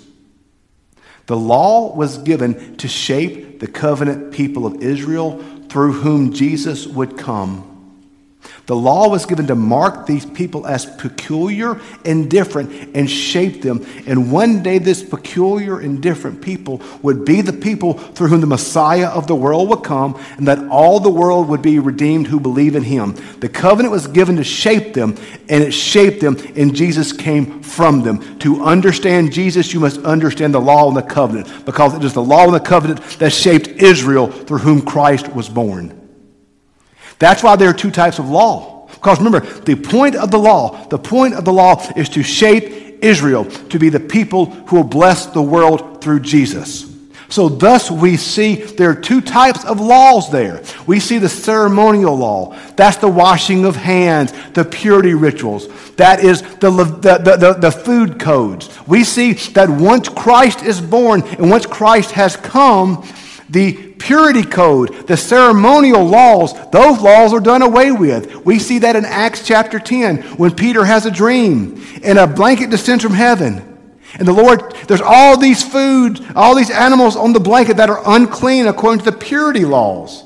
The 1.30 1.38
law 1.38 1.96
was 1.96 2.18
given 2.18 2.76
to 2.78 2.88
shape 2.88 3.60
the 3.60 3.68
covenant 3.68 4.34
people 4.34 4.66
of 4.66 4.82
Israel 4.82 5.38
through 5.70 5.94
whom 5.94 6.34
Jesus 6.34 6.88
would 6.88 7.20
come. 7.20 7.69
The 8.70 8.76
law 8.76 9.10
was 9.10 9.26
given 9.26 9.48
to 9.48 9.56
mark 9.56 10.06
these 10.06 10.28
people 10.28 10.68
as 10.68 10.86
peculiar 10.86 11.82
and 12.06 12.30
different 12.30 12.96
and 12.96 13.10
shape 13.10 13.64
them. 13.64 13.84
And 14.06 14.32
one 14.32 14.62
day, 14.62 14.78
this 14.78 15.02
peculiar 15.02 15.80
and 15.80 16.04
different 16.04 16.40
people 16.40 16.80
would 17.02 17.26
be 17.26 17.42
the 17.42 17.52
people 17.52 17.94
through 17.94 18.28
whom 18.28 18.42
the 18.42 18.46
Messiah 18.46 19.08
of 19.08 19.26
the 19.26 19.34
world 19.34 19.70
would 19.70 19.84
come, 19.84 20.22
and 20.38 20.48
that 20.48 20.68
all 20.68 21.00
the 21.00 21.10
world 21.10 21.48
would 21.50 21.64
be 21.64 21.80
redeemed 21.80 22.28
who 22.28 22.40
believe 22.40 22.76
in 22.76 22.84
him. 22.84 23.16
The 23.40 23.50
covenant 23.50 23.92
was 23.92 24.06
given 24.06 24.36
to 24.36 24.44
shape 24.44 24.94
them, 24.94 25.18
and 25.50 25.64
it 25.64 25.72
shaped 25.72 26.22
them, 26.22 26.38
and 26.56 26.76
Jesus 26.76 27.12
came 27.12 27.64
from 27.64 28.04
them. 28.04 28.38
To 28.42 28.64
understand 28.64 29.34
Jesus, 29.34 29.74
you 29.74 29.80
must 29.80 30.00
understand 30.06 30.54
the 30.54 30.62
law 30.62 30.88
and 30.88 30.96
the 30.96 31.02
covenant, 31.02 31.66
because 31.66 31.96
it 31.96 32.04
is 32.04 32.14
the 32.14 32.22
law 32.22 32.44
and 32.44 32.54
the 32.54 32.60
covenant 32.60 33.02
that 33.18 33.34
shaped 33.34 33.68
Israel 33.68 34.28
through 34.28 34.60
whom 34.60 34.84
Christ 34.84 35.28
was 35.34 35.50
born. 35.50 35.99
That's 37.20 37.44
why 37.44 37.56
there 37.56 37.70
are 37.70 37.74
two 37.74 37.92
types 37.92 38.18
of 38.18 38.30
law. 38.30 38.88
Because 38.88 39.20
remember, 39.20 39.42
the 39.42 39.76
point 39.76 40.16
of 40.16 40.32
the 40.32 40.40
law, 40.40 40.86
the 40.88 40.98
point 40.98 41.36
of 41.36 41.46
the 41.46 41.54
law 41.54 41.86
is 41.96 42.10
to 42.10 42.24
shape 42.24 42.98
Israel 43.02 43.46
to 43.46 43.80
be 43.80 43.90
the 43.90 44.00
people 44.00 44.46
who 44.46 44.78
will 44.78 44.84
bless 44.84 45.28
the 45.28 45.42
world 45.42 46.02
through 46.02 46.22
Jesus. 46.22 46.90
So, 47.30 47.48
thus, 47.48 47.92
we 47.92 48.18
see 48.18 48.56
there 48.56 48.90
are 48.90 48.96
two 48.96 49.22
types 49.22 49.64
of 49.64 49.80
laws 49.80 50.32
there. 50.32 50.64
We 50.88 51.00
see 51.00 51.20
the 51.20 51.30
ceremonial 51.30 52.18
law. 52.18 52.58
That's 52.76 52.98
the 52.98 53.08
washing 53.08 53.66
of 53.66 53.76
hands, 53.76 54.34
the 54.54 54.66
purity 54.66 55.14
rituals. 55.14 55.68
That 55.98 56.24
is 56.24 56.42
the, 56.42 56.72
the, 56.72 57.38
the, 57.38 57.54
the, 57.60 57.72
food 57.72 58.20
codes. 58.20 58.68
We 58.88 59.04
see 59.04 59.34
that 59.34 59.70
once 59.70 60.10
Christ 60.10 60.64
is 60.64 60.82
born 60.82 61.22
and 61.22 61.52
once 61.52 61.68
Christ 61.68 62.12
has 62.12 62.36
come, 62.36 63.08
the 63.48 63.89
purity 64.00 64.44
code, 64.44 65.08
the 65.08 65.18
ceremonial 65.18 66.04
laws, 66.04 66.54
those 66.72 67.00
laws 67.02 67.34
are 67.34 67.40
done 67.40 67.62
away 67.62 67.92
with. 67.92 68.46
We 68.46 68.58
see 68.58 68.80
that 68.80 68.96
in 68.96 69.06
Acts 69.06 69.46
chapter 69.46 69.80
10 69.80 70.38
when 70.38 70.56
Peter 70.56 70.86
has 70.86 71.06
a 71.06 71.12
dream 71.12 71.84
and 72.04 72.18
a 72.18 72.26
blanket 72.26 72.70
descends 72.70 73.04
from 73.04 73.14
heaven. 73.14 73.66
And 74.16 74.28
the 74.28 74.34
Lord, 74.34 74.74
there's 74.88 75.02
all 75.02 75.38
these 75.38 75.64
foods, 75.64 76.22
all 76.36 76.56
these 76.56 76.72
animals 76.72 77.16
on 77.16 77.34
the 77.34 77.40
blanket 77.40 77.78
that 77.78 77.90
are 77.90 78.02
unclean 78.06 78.68
according 78.68 79.06
to 79.06 79.12
the 79.12 79.18
purity 79.18 79.66
laws. 79.66 80.24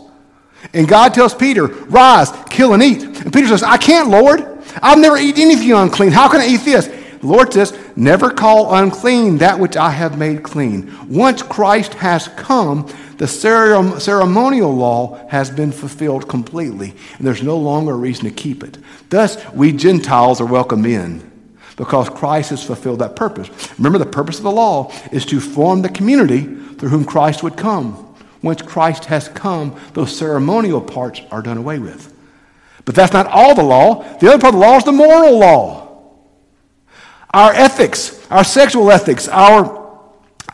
And 0.73 0.87
God 0.87 1.13
tells 1.13 1.33
Peter, 1.33 1.67
Rise, 1.67 2.31
kill 2.49 2.73
and 2.73 2.81
eat. 2.81 3.03
And 3.03 3.33
Peter 3.33 3.47
says, 3.47 3.63
I 3.63 3.77
can't, 3.77 4.09
Lord. 4.09 4.47
I've 4.81 4.99
never 4.99 5.17
eaten 5.17 5.41
anything 5.41 5.73
unclean. 5.73 6.11
How 6.11 6.29
can 6.29 6.39
I 6.39 6.47
eat 6.47 6.61
this? 6.61 6.87
The 6.87 7.27
Lord 7.27 7.53
says, 7.53 7.77
Never 7.95 8.29
call 8.29 8.73
unclean 8.73 9.37
that 9.39 9.59
which 9.59 9.75
I 9.77 9.91
have 9.91 10.17
made 10.17 10.43
clean. 10.43 10.93
Once 11.09 11.41
Christ 11.41 11.93
has 11.95 12.27
come, 12.29 12.87
the 13.17 13.27
ceremonial 13.27 14.73
law 14.75 15.27
has 15.27 15.49
been 15.49 15.71
fulfilled 15.71 16.27
completely, 16.27 16.93
and 17.17 17.25
there's 17.27 17.43
no 17.43 17.57
longer 17.57 17.93
a 17.93 17.95
reason 17.95 18.25
to 18.25 18.31
keep 18.31 18.63
it. 18.63 18.77
Thus, 19.09 19.37
we 19.53 19.71
Gentiles 19.71 20.41
are 20.41 20.45
welcome 20.45 20.85
in. 20.85 21.31
because 21.75 22.09
Christ 22.09 22.51
has 22.51 22.63
fulfilled 22.63 22.99
that 22.99 23.15
purpose. 23.15 23.49
Remember, 23.77 23.97
the 23.97 24.05
purpose 24.05 24.37
of 24.37 24.43
the 24.43 24.51
law 24.51 24.91
is 25.11 25.25
to 25.27 25.39
form 25.39 25.81
the 25.81 25.89
community 25.89 26.43
through 26.43 26.89
whom 26.89 27.05
Christ 27.05 27.43
would 27.43 27.57
come. 27.57 28.15
Once 28.41 28.61
Christ 28.61 29.05
has 29.05 29.29
come, 29.29 29.75
those 29.93 30.15
ceremonial 30.15 30.81
parts 30.81 31.21
are 31.31 31.41
done 31.41 31.57
away 31.57 31.79
with. 31.79 32.13
But 32.85 32.95
that's 32.95 33.13
not 33.13 33.27
all 33.27 33.55
the 33.55 33.63
law. 33.63 34.03
The 34.17 34.27
other 34.27 34.39
part 34.39 34.53
of 34.53 34.59
the 34.59 34.65
law 34.65 34.77
is 34.77 34.83
the 34.83 34.91
moral 34.91 35.39
law. 35.39 35.81
Our 37.33 37.53
ethics, 37.53 38.29
our 38.29 38.43
sexual 38.43 38.91
ethics, 38.91 39.27
our 39.27 39.82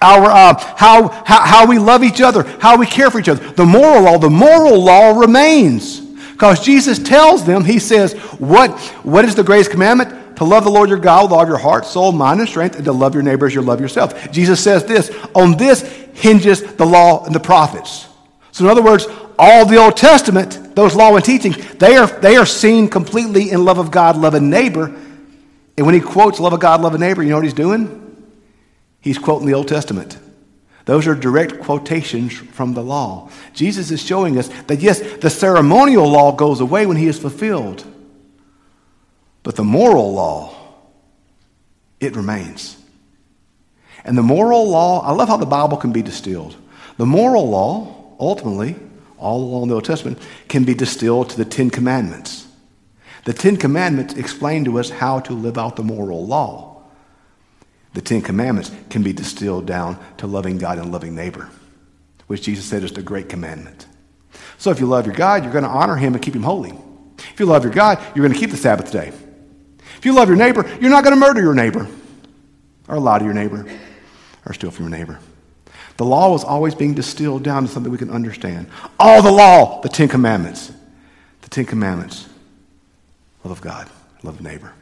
our 0.01 0.25
uh, 0.25 0.57
how, 0.75 1.09
how 1.25 1.45
how 1.45 1.65
we 1.67 1.77
love 1.79 2.03
each 2.03 2.21
other, 2.21 2.43
how 2.59 2.77
we 2.77 2.85
care 2.85 3.11
for 3.11 3.19
each 3.19 3.29
other. 3.29 3.51
The 3.51 3.65
moral 3.65 4.03
law, 4.03 4.17
the 4.17 4.29
moral 4.29 4.83
law 4.83 5.19
remains. 5.19 5.99
Because 5.99 6.63
Jesus 6.63 6.99
tells 6.99 7.45
them, 7.45 7.65
He 7.65 7.79
says, 7.79 8.13
what, 8.39 8.71
what 9.03 9.25
is 9.25 9.35
the 9.35 9.43
greatest 9.43 9.71
commandment? 9.71 10.15
to 10.39 10.45
love 10.45 10.63
the 10.63 10.71
Lord 10.71 10.87
your 10.87 10.99
God 10.99 11.23
with 11.23 11.33
all 11.33 11.45
your 11.45 11.57
heart, 11.57 11.85
soul, 11.85 12.13
mind, 12.13 12.39
and 12.39 12.47
strength, 12.47 12.77
and 12.77 12.85
to 12.85 12.93
love 12.93 13.13
your 13.13 13.23
neighbor 13.23 13.45
as 13.45 13.53
you 13.53 13.61
love 13.61 13.81
yourself. 13.81 14.31
Jesus 14.31 14.63
says 14.63 14.85
this 14.85 15.13
on 15.35 15.57
this 15.57 15.81
hinges 16.13 16.63
the 16.75 16.85
law 16.85 17.25
and 17.25 17.35
the 17.35 17.41
prophets. 17.41 18.07
So, 18.53 18.63
in 18.63 18.71
other 18.71 18.81
words, 18.81 19.05
all 19.37 19.65
the 19.65 19.75
Old 19.75 19.97
Testament, 19.97 20.77
those 20.77 20.95
law 20.95 21.13
and 21.13 21.25
teaching, 21.25 21.53
they 21.77 21.97
are, 21.97 22.07
they 22.07 22.37
are 22.37 22.45
seen 22.45 22.87
completely 22.87 23.51
in 23.51 23.65
love 23.65 23.79
of 23.79 23.91
God, 23.91 24.15
love 24.15 24.33
a 24.33 24.39
neighbor. 24.39 24.85
And 25.77 25.85
when 25.85 25.93
he 25.93 25.99
quotes 25.99 26.39
love 26.39 26.53
of 26.53 26.61
God, 26.61 26.79
love 26.79 26.95
a 26.95 26.97
neighbor, 26.97 27.21
you 27.21 27.31
know 27.31 27.35
what 27.35 27.43
he's 27.43 27.53
doing? 27.53 28.08
He's 29.01 29.17
quoting 29.17 29.47
the 29.47 29.53
Old 29.53 29.67
Testament. 29.67 30.17
Those 30.85 31.07
are 31.07 31.15
direct 31.15 31.59
quotations 31.59 32.33
from 32.33 32.73
the 32.73 32.83
law. 32.83 33.29
Jesus 33.53 33.91
is 33.91 34.01
showing 34.03 34.37
us 34.37 34.49
that, 34.67 34.79
yes, 34.79 34.99
the 35.17 35.29
ceremonial 35.29 36.09
law 36.09 36.31
goes 36.31 36.61
away 36.61 36.85
when 36.85 36.97
he 36.97 37.07
is 37.07 37.19
fulfilled. 37.19 37.85
But 39.43 39.55
the 39.55 39.63
moral 39.63 40.13
law, 40.13 40.55
it 41.99 42.15
remains. 42.15 42.77
And 44.03 44.17
the 44.17 44.23
moral 44.23 44.67
law, 44.67 45.01
I 45.01 45.11
love 45.11 45.29
how 45.29 45.37
the 45.37 45.45
Bible 45.45 45.77
can 45.77 45.91
be 45.91 46.01
distilled. 46.01 46.55
The 46.97 47.05
moral 47.05 47.49
law, 47.49 48.15
ultimately, 48.19 48.75
all 49.17 49.43
along 49.43 49.67
the 49.67 49.75
Old 49.75 49.85
Testament, 49.85 50.17
can 50.47 50.63
be 50.63 50.73
distilled 50.73 51.29
to 51.29 51.37
the 51.37 51.45
Ten 51.45 51.69
Commandments. 51.69 52.47
The 53.25 53.33
Ten 53.33 53.57
Commandments 53.57 54.15
explain 54.15 54.65
to 54.65 54.79
us 54.79 54.89
how 54.89 55.19
to 55.19 55.33
live 55.33 55.57
out 55.57 55.75
the 55.75 55.83
moral 55.83 56.25
law. 56.25 56.68
The 57.93 58.01
Ten 58.01 58.21
Commandments 58.21 58.71
can 58.89 59.03
be 59.03 59.13
distilled 59.13 59.65
down 59.65 59.97
to 60.17 60.27
loving 60.27 60.57
God 60.57 60.77
and 60.77 60.91
loving 60.91 61.15
neighbor, 61.15 61.49
which 62.27 62.43
Jesus 62.43 62.65
said 62.65 62.83
is 62.83 62.91
the 62.91 63.01
great 63.01 63.29
commandment. 63.29 63.87
So 64.57 64.71
if 64.71 64.79
you 64.79 64.85
love 64.85 65.05
your 65.05 65.15
God, 65.15 65.43
you're 65.43 65.53
going 65.53 65.63
to 65.63 65.69
honor 65.69 65.95
him 65.95 66.13
and 66.13 66.21
keep 66.21 66.35
him 66.35 66.43
holy. 66.43 66.77
If 67.17 67.39
you 67.39 67.45
love 67.45 67.63
your 67.63 67.73
God, 67.73 67.99
you're 68.15 68.25
going 68.25 68.33
to 68.33 68.39
keep 68.39 68.51
the 68.51 68.57
Sabbath 68.57 68.91
day. 68.91 69.11
If 69.97 70.05
you 70.05 70.13
love 70.13 70.27
your 70.27 70.37
neighbor, 70.37 70.69
you're 70.79 70.91
not 70.91 71.03
going 71.03 71.15
to 71.15 71.19
murder 71.19 71.41
your 71.41 71.53
neighbor 71.53 71.87
or 72.87 72.99
lie 72.99 73.19
to 73.19 73.25
your 73.25 73.33
neighbor 73.33 73.65
or 74.45 74.53
steal 74.53 74.71
from 74.71 74.89
your 74.89 74.97
neighbor. 74.97 75.19
The 75.97 76.05
law 76.05 76.31
was 76.31 76.45
always 76.45 76.75
being 76.75 76.93
distilled 76.93 77.43
down 77.43 77.63
to 77.63 77.69
something 77.69 77.91
we 77.91 77.97
can 77.97 78.09
understand. 78.09 78.69
All 78.97 79.21
the 79.21 79.31
law, 79.31 79.81
the 79.81 79.89
Ten 79.89 80.07
Commandments. 80.07 80.71
The 81.41 81.49
Ten 81.49 81.65
Commandments. 81.65 82.29
Love 83.43 83.57
of 83.57 83.61
God, 83.61 83.89
love 84.23 84.35
of 84.35 84.41
neighbor. 84.41 84.73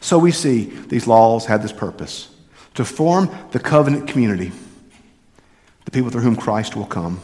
So 0.00 0.18
we 0.18 0.32
see 0.32 0.64
these 0.64 1.06
laws 1.06 1.46
had 1.46 1.62
this 1.62 1.72
purpose 1.72 2.28
to 2.76 2.84
form 2.84 3.30
the 3.50 3.58
covenant 3.58 4.08
community, 4.08 4.52
the 5.84 5.90
people 5.90 6.10
through 6.10 6.22
whom 6.22 6.36
Christ 6.36 6.76
will 6.76 6.86
come. 6.86 7.20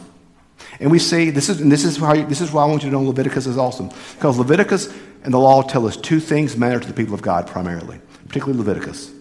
And 0.79 0.91
we 0.91 0.99
see 0.99 1.29
this 1.29 1.49
is 1.49 1.61
and 1.61 1.71
this 1.71 1.85
is 1.85 1.99
why 1.99 2.23
this 2.23 2.41
is 2.41 2.51
why 2.51 2.63
I 2.63 2.65
want 2.65 2.83
you 2.83 2.89
to 2.89 2.95
know 2.95 3.01
Leviticus 3.01 3.47
is 3.47 3.57
awesome. 3.57 3.89
Because 4.15 4.37
Leviticus 4.37 4.93
and 5.23 5.33
the 5.33 5.39
law 5.39 5.61
tell 5.61 5.87
us 5.87 5.95
two 5.95 6.19
things 6.19 6.57
matter 6.57 6.79
to 6.79 6.87
the 6.87 6.93
people 6.93 7.13
of 7.13 7.21
God 7.21 7.47
primarily, 7.47 7.99
particularly 8.27 8.57
Leviticus. 8.57 9.11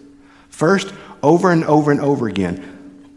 First, 0.48 0.92
over 1.22 1.50
and 1.50 1.64
over 1.64 1.90
and 1.90 2.00
over 2.00 2.28
again, 2.28 3.14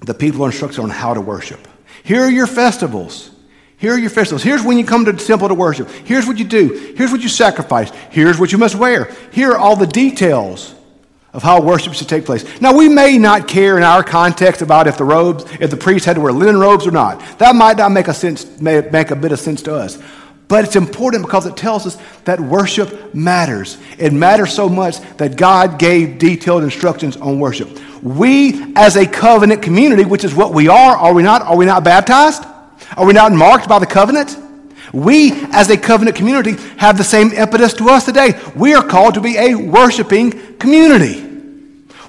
the 0.00 0.14
people 0.14 0.42
are 0.42 0.48
instructed 0.48 0.80
on 0.80 0.90
how 0.90 1.14
to 1.14 1.20
worship. 1.20 1.66
Here 2.04 2.22
are 2.22 2.30
your 2.30 2.46
festivals. 2.46 3.30
Here 3.78 3.92
are 3.92 3.98
your 3.98 4.10
festivals. 4.10 4.42
Here's 4.42 4.62
when 4.62 4.78
you 4.78 4.86
come 4.86 5.04
to 5.04 5.12
the 5.12 5.22
temple 5.22 5.48
to 5.48 5.54
worship. 5.54 5.90
Here's 5.90 6.26
what 6.26 6.38
you 6.38 6.44
do. 6.44 6.94
Here's 6.96 7.12
what 7.12 7.20
you 7.20 7.28
sacrifice. 7.28 7.90
Here's 8.10 8.38
what 8.38 8.52
you 8.52 8.58
must 8.58 8.74
wear. 8.74 9.12
Here 9.32 9.52
are 9.52 9.58
all 9.58 9.76
the 9.76 9.86
details 9.86 10.75
of 11.36 11.42
how 11.42 11.60
worship 11.60 11.92
should 11.92 12.08
take 12.08 12.24
place. 12.24 12.44
Now, 12.62 12.74
we 12.74 12.88
may 12.88 13.18
not 13.18 13.46
care 13.46 13.76
in 13.76 13.82
our 13.82 14.02
context 14.02 14.62
about 14.62 14.86
if 14.86 14.96
the 14.96 15.04
robes, 15.04 15.44
if 15.60 15.70
the 15.70 15.76
priest 15.76 16.06
had 16.06 16.14
to 16.14 16.22
wear 16.22 16.32
linen 16.32 16.58
robes 16.58 16.86
or 16.86 16.90
not. 16.90 17.20
That 17.38 17.54
might 17.54 17.76
not 17.76 17.92
make 17.92 18.08
a 18.08 18.14
sense, 18.14 18.58
make 18.58 19.10
a 19.10 19.16
bit 19.16 19.32
of 19.32 19.38
sense 19.38 19.60
to 19.62 19.74
us. 19.74 20.02
But 20.48 20.64
it's 20.64 20.76
important 20.76 21.26
because 21.26 21.44
it 21.44 21.54
tells 21.54 21.86
us 21.86 21.98
that 22.24 22.40
worship 22.40 23.14
matters. 23.14 23.76
It 23.98 24.14
matters 24.14 24.54
so 24.54 24.66
much 24.66 24.98
that 25.18 25.36
God 25.36 25.78
gave 25.78 26.18
detailed 26.18 26.62
instructions 26.62 27.18
on 27.18 27.38
worship. 27.38 27.68
We, 28.02 28.72
as 28.74 28.96
a 28.96 29.06
covenant 29.06 29.60
community, 29.60 30.06
which 30.06 30.24
is 30.24 30.34
what 30.34 30.54
we 30.54 30.68
are, 30.68 30.96
are 30.96 31.12
we 31.12 31.22
not? 31.22 31.42
Are 31.42 31.56
we 31.56 31.66
not 31.66 31.84
baptized? 31.84 32.44
Are 32.96 33.04
we 33.04 33.12
not 33.12 33.32
marked 33.32 33.68
by 33.68 33.78
the 33.78 33.86
covenant? 33.86 34.38
We, 34.94 35.32
as 35.52 35.68
a 35.68 35.76
covenant 35.76 36.16
community, 36.16 36.52
have 36.78 36.96
the 36.96 37.04
same 37.04 37.32
impetus 37.32 37.74
to 37.74 37.90
us 37.90 38.06
today. 38.06 38.40
We 38.54 38.72
are 38.74 38.86
called 38.86 39.14
to 39.14 39.20
be 39.20 39.36
a 39.36 39.54
worshiping 39.54 40.56
community. 40.58 41.25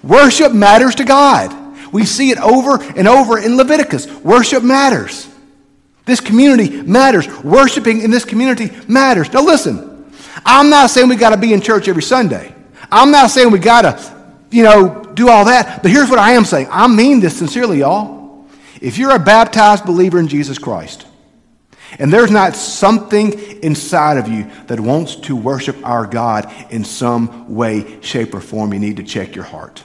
Worship 0.04 0.54
matters 0.54 0.96
to 0.96 1.04
God. 1.04 1.68
We 1.92 2.06
see 2.06 2.32
it 2.32 2.38
over 2.38 2.82
and 2.82 3.08
over 3.08 3.40
in 3.40 3.58
Leviticus. 3.58 4.08
Worship 4.08 4.64
matters. 4.64 5.28
This 6.06 6.20
community 6.20 6.82
matters. 6.82 7.28
Worshiping 7.44 8.02
in 8.02 8.12
this 8.12 8.26
community 8.26 8.72
matters. 8.88 9.32
Now, 9.32 9.44
listen, 9.44 10.12
I'm 10.46 10.70
not 10.70 10.90
saying 10.90 11.10
we 11.10 11.16
got 11.16 11.32
to 11.32 11.38
be 11.38 11.54
in 11.54 11.62
church 11.62 11.88
every 11.88 12.04
Sunday. 12.04 12.54
I'm 12.92 13.12
not 13.12 13.32
saying 13.32 13.52
we 13.52 13.60
got 13.60 13.82
to, 13.82 14.36
you 14.50 14.64
know, 14.64 15.04
do 15.14 15.30
all 15.30 15.46
that. 15.46 15.82
But 15.82 15.92
here's 15.92 16.10
what 16.10 16.20
I 16.20 16.32
am 16.32 16.46
saying 16.46 16.68
I 16.72 16.88
mean 16.88 17.20
this 17.20 17.38
sincerely, 17.38 17.80
y'all. 17.80 18.46
If 18.80 18.98
you're 18.98 19.16
a 19.16 19.20
baptized 19.20 19.86
believer 19.86 20.20
in 20.20 20.28
Jesus 20.28 20.58
Christ, 20.58 21.06
and 22.00 22.12
there's 22.12 22.32
not 22.32 22.56
something 22.56 23.34
inside 23.64 24.18
of 24.18 24.28
you 24.28 24.50
that 24.68 24.80
wants 24.80 25.16
to 25.16 25.36
worship 25.36 25.78
our 25.86 26.06
God 26.06 26.52
in 26.70 26.84
some 26.84 27.54
way, 27.54 28.02
shape, 28.02 28.34
or 28.34 28.42
form, 28.42 28.74
you 28.74 28.80
need 28.80 28.98
to 28.98 29.04
check 29.04 29.36
your 29.36 29.46
heart. 29.46 29.84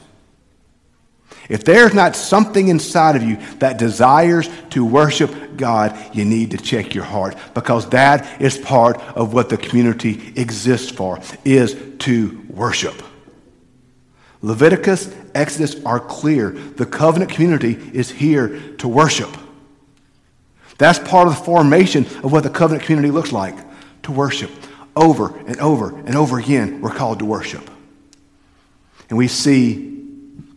If 1.48 1.64
there's 1.64 1.92
not 1.92 2.16
something 2.16 2.68
inside 2.68 3.16
of 3.16 3.22
you 3.22 3.36
that 3.58 3.78
desires 3.78 4.48
to 4.70 4.84
worship 4.84 5.56
God, 5.56 5.98
you 6.14 6.24
need 6.24 6.52
to 6.52 6.56
check 6.56 6.94
your 6.94 7.04
heart 7.04 7.36
because 7.52 7.88
that 7.90 8.40
is 8.40 8.58
part 8.58 8.98
of 9.16 9.34
what 9.34 9.48
the 9.48 9.56
community 9.56 10.32
exists 10.36 10.90
for, 10.90 11.20
is 11.44 11.76
to 12.00 12.44
worship. 12.48 12.94
Leviticus, 14.40 15.14
Exodus 15.34 15.82
are 15.84 16.00
clear. 16.00 16.50
The 16.50 16.86
covenant 16.86 17.30
community 17.30 17.78
is 17.92 18.10
here 18.10 18.58
to 18.78 18.88
worship. 18.88 19.30
That's 20.83 20.99
part 20.99 21.29
of 21.29 21.37
the 21.37 21.45
formation 21.45 22.07
of 22.25 22.33
what 22.33 22.42
the 22.42 22.51
covenant 22.51 22.85
community 22.85 23.12
looks 23.12 23.31
like 23.31 23.55
to 24.03 24.11
worship. 24.11 24.51
Over 24.97 25.38
and 25.47 25.57
over 25.61 25.97
and 25.97 26.16
over 26.16 26.40
again, 26.40 26.81
we're 26.81 26.92
called 26.92 27.21
to 27.21 27.25
worship. 27.25 27.71
And 29.09 29.16
we 29.16 29.29
see 29.29 30.05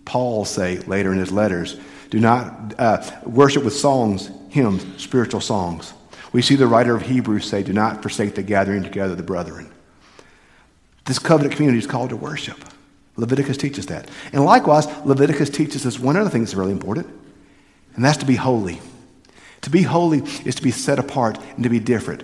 Paul 0.04 0.44
say 0.44 0.80
later 0.80 1.14
in 1.14 1.20
his 1.20 1.32
letters 1.32 1.80
do 2.10 2.20
not 2.20 2.74
uh, 2.80 3.04
worship 3.24 3.64
with 3.64 3.76
songs, 3.76 4.32
hymns, 4.50 4.84
spiritual 5.00 5.42
songs. 5.42 5.94
We 6.34 6.42
see 6.42 6.56
the 6.56 6.66
writer 6.66 6.96
of 6.96 7.04
Hebrews 7.04 7.46
say, 7.46 7.62
do 7.62 7.72
not 7.72 8.02
forsake 8.02 8.34
the 8.34 8.42
gathering 8.42 8.82
together 8.82 9.12
of 9.12 9.18
the 9.18 9.24
brethren. 9.24 9.72
This 11.06 11.20
covenant 11.20 11.54
community 11.54 11.78
is 11.78 11.88
called 11.88 12.10
to 12.10 12.16
worship. 12.16 12.58
Leviticus 13.16 13.58
teaches 13.58 13.86
that. 13.86 14.10
And 14.34 14.44
likewise, 14.44 14.88
Leviticus 15.06 15.52
teaches 15.52 15.86
us 15.86 16.00
one 16.00 16.18
other 16.18 16.32
thing 16.32 16.42
that's 16.42 16.56
really 16.56 16.72
important, 16.72 17.06
and 17.94 18.04
that's 18.04 18.18
to 18.18 18.26
be 18.26 18.36
holy. 18.38 18.82
To 19.66 19.72
be 19.72 19.82
holy 19.82 20.20
is 20.46 20.54
to 20.56 20.62
be 20.62 20.70
set 20.70 21.00
apart 21.00 21.40
and 21.56 21.64
to 21.64 21.72
be 21.72 21.80
different. 21.80 22.24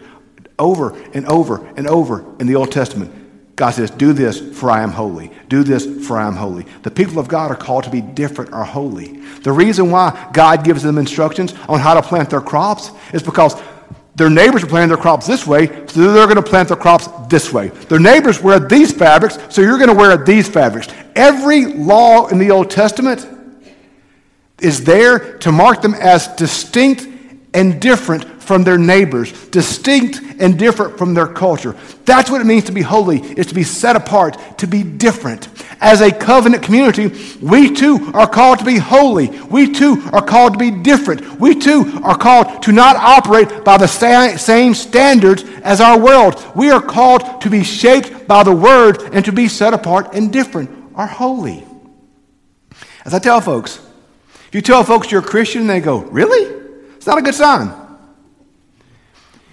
Over 0.59 0.95
and 1.13 1.25
over 1.25 1.65
and 1.75 1.87
over 1.87 2.23
in 2.39 2.45
the 2.45 2.53
Old 2.55 2.71
Testament, 2.71 3.55
God 3.55 3.71
says, 3.71 3.89
Do 3.89 4.13
this, 4.13 4.39
for 4.59 4.69
I 4.69 4.83
am 4.83 4.91
holy. 4.91 5.31
Do 5.49 5.63
this, 5.63 6.07
for 6.07 6.19
I 6.19 6.27
am 6.27 6.35
holy. 6.35 6.67
The 6.83 6.91
people 6.91 7.17
of 7.17 7.27
God 7.27 7.49
are 7.49 7.55
called 7.55 7.85
to 7.85 7.89
be 7.89 7.99
different 7.99 8.53
or 8.53 8.63
holy. 8.63 9.21
The 9.41 9.51
reason 9.51 9.89
why 9.89 10.29
God 10.33 10.63
gives 10.63 10.83
them 10.83 10.99
instructions 10.99 11.55
on 11.67 11.79
how 11.79 11.95
to 11.95 12.03
plant 12.03 12.29
their 12.29 12.41
crops 12.41 12.91
is 13.11 13.23
because 13.23 13.59
their 14.13 14.29
neighbors 14.29 14.63
are 14.63 14.67
planting 14.67 14.89
their 14.89 15.01
crops 15.01 15.25
this 15.25 15.47
way, 15.47 15.65
so 15.87 16.13
they're 16.13 16.27
going 16.27 16.35
to 16.35 16.43
plant 16.43 16.67
their 16.67 16.77
crops 16.77 17.07
this 17.27 17.51
way. 17.51 17.69
Their 17.69 17.99
neighbors 17.99 18.39
wear 18.39 18.59
these 18.59 18.93
fabrics, 18.93 19.39
so 19.49 19.61
you're 19.61 19.79
going 19.79 19.89
to 19.89 19.95
wear 19.95 20.15
these 20.15 20.47
fabrics. 20.47 20.89
Every 21.15 21.65
law 21.65 22.27
in 22.27 22.37
the 22.37 22.51
Old 22.51 22.69
Testament 22.69 23.27
is 24.59 24.83
there 24.83 25.39
to 25.39 25.51
mark 25.51 25.81
them 25.81 25.95
as 25.95 26.27
distinct 26.35 27.07
and 27.53 27.81
different 27.81 28.41
from 28.41 28.63
their 28.63 28.77
neighbors, 28.77 29.31
distinct 29.47 30.19
and 30.39 30.57
different 30.57 30.97
from 30.97 31.13
their 31.13 31.27
culture. 31.27 31.75
That's 32.05 32.29
what 32.29 32.41
it 32.41 32.45
means 32.45 32.65
to 32.65 32.71
be 32.71 32.81
holy, 32.81 33.19
is 33.19 33.45
to 33.47 33.53
be 33.53 33.63
set 33.63 33.95
apart, 33.95 34.57
to 34.59 34.67
be 34.67 34.83
different. 34.83 35.47
As 35.79 36.01
a 36.01 36.11
covenant 36.11 36.63
community, 36.63 37.07
we 37.41 37.73
too 37.73 38.11
are 38.13 38.27
called 38.27 38.59
to 38.59 38.65
be 38.65 38.77
holy. 38.77 39.27
We 39.27 39.71
too 39.71 40.01
are 40.11 40.23
called 40.25 40.53
to 40.53 40.59
be 40.59 40.71
different. 40.71 41.39
We 41.39 41.55
too 41.55 42.01
are 42.03 42.17
called 42.17 42.63
to 42.63 42.71
not 42.71 42.95
operate 42.95 43.63
by 43.63 43.77
the 43.77 43.87
same 43.87 44.73
standards 44.73 45.43
as 45.63 45.81
our 45.81 45.99
world. 45.99 46.43
We 46.55 46.71
are 46.71 46.81
called 46.81 47.41
to 47.41 47.49
be 47.49 47.63
shaped 47.63 48.27
by 48.27 48.43
the 48.43 48.55
word 48.55 49.01
and 49.13 49.23
to 49.25 49.31
be 49.31 49.47
set 49.47 49.73
apart 49.73 50.13
and 50.13 50.31
different. 50.31 50.69
are 50.95 51.07
holy. 51.07 51.65
As 53.05 53.13
I 53.13 53.19
tell 53.19 53.41
folks, 53.41 53.79
if 54.47 54.55
you 54.55 54.61
tell 54.61 54.83
folks 54.83 55.11
you're 55.11 55.21
a 55.21 55.25
Christian 55.25 55.67
they 55.67 55.79
go, 55.79 55.99
Really? 55.99 56.60
It's 57.01 57.07
not 57.07 57.17
a 57.17 57.23
good 57.23 57.33
sign. 57.33 57.73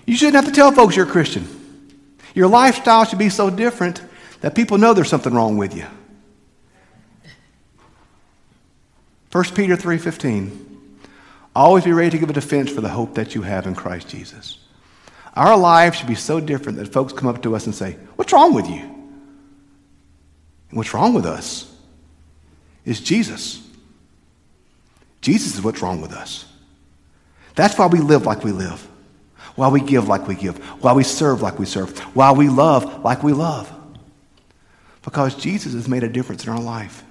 You 0.04 0.14
shouldn't 0.18 0.34
have 0.34 0.44
to 0.44 0.52
tell 0.52 0.70
folks 0.70 0.94
you're 0.94 1.06
a 1.06 1.10
Christian. 1.10 1.48
Your 2.34 2.46
lifestyle 2.46 3.06
should 3.06 3.18
be 3.18 3.30
so 3.30 3.48
different 3.48 4.02
that 4.42 4.54
people 4.54 4.76
know 4.76 4.92
there's 4.92 5.08
something 5.08 5.32
wrong 5.32 5.56
with 5.56 5.74
you. 5.74 5.86
1 9.32 9.54
Peter 9.54 9.76
3:15 9.76 10.66
Always 11.56 11.84
be 11.84 11.92
ready 11.92 12.10
to 12.10 12.18
give 12.18 12.28
a 12.28 12.34
defense 12.34 12.70
for 12.70 12.82
the 12.82 12.90
hope 12.90 13.14
that 13.14 13.34
you 13.34 13.40
have 13.40 13.66
in 13.66 13.74
Christ 13.74 14.08
Jesus. 14.08 14.58
Our 15.32 15.56
lives 15.56 15.96
should 15.96 16.06
be 16.06 16.16
so 16.16 16.40
different 16.40 16.76
that 16.76 16.92
folks 16.92 17.14
come 17.14 17.28
up 17.28 17.42
to 17.44 17.56
us 17.56 17.64
and 17.64 17.74
say, 17.74 17.96
"What's 18.16 18.34
wrong 18.34 18.52
with 18.52 18.68
you?" 18.68 18.82
And 18.82 20.76
what's 20.76 20.92
wrong 20.92 21.14
with 21.14 21.24
us 21.24 21.64
is 22.84 23.00
Jesus. 23.00 23.60
Jesus 25.22 25.54
is 25.54 25.62
what's 25.62 25.80
wrong 25.80 26.02
with 26.02 26.12
us. 26.12 26.44
That's 27.58 27.76
why 27.76 27.88
we 27.88 27.98
live 27.98 28.24
like 28.24 28.44
we 28.44 28.52
live, 28.52 28.86
why 29.56 29.66
we 29.66 29.80
give 29.80 30.06
like 30.06 30.28
we 30.28 30.36
give, 30.36 30.58
why 30.80 30.92
we 30.92 31.02
serve 31.02 31.42
like 31.42 31.58
we 31.58 31.66
serve, 31.66 31.98
why 32.14 32.30
we 32.30 32.48
love 32.48 33.02
like 33.02 33.24
we 33.24 33.32
love. 33.32 33.68
Because 35.02 35.34
Jesus 35.34 35.72
has 35.72 35.88
made 35.88 36.04
a 36.04 36.08
difference 36.08 36.44
in 36.44 36.52
our 36.52 36.60
life. 36.60 37.02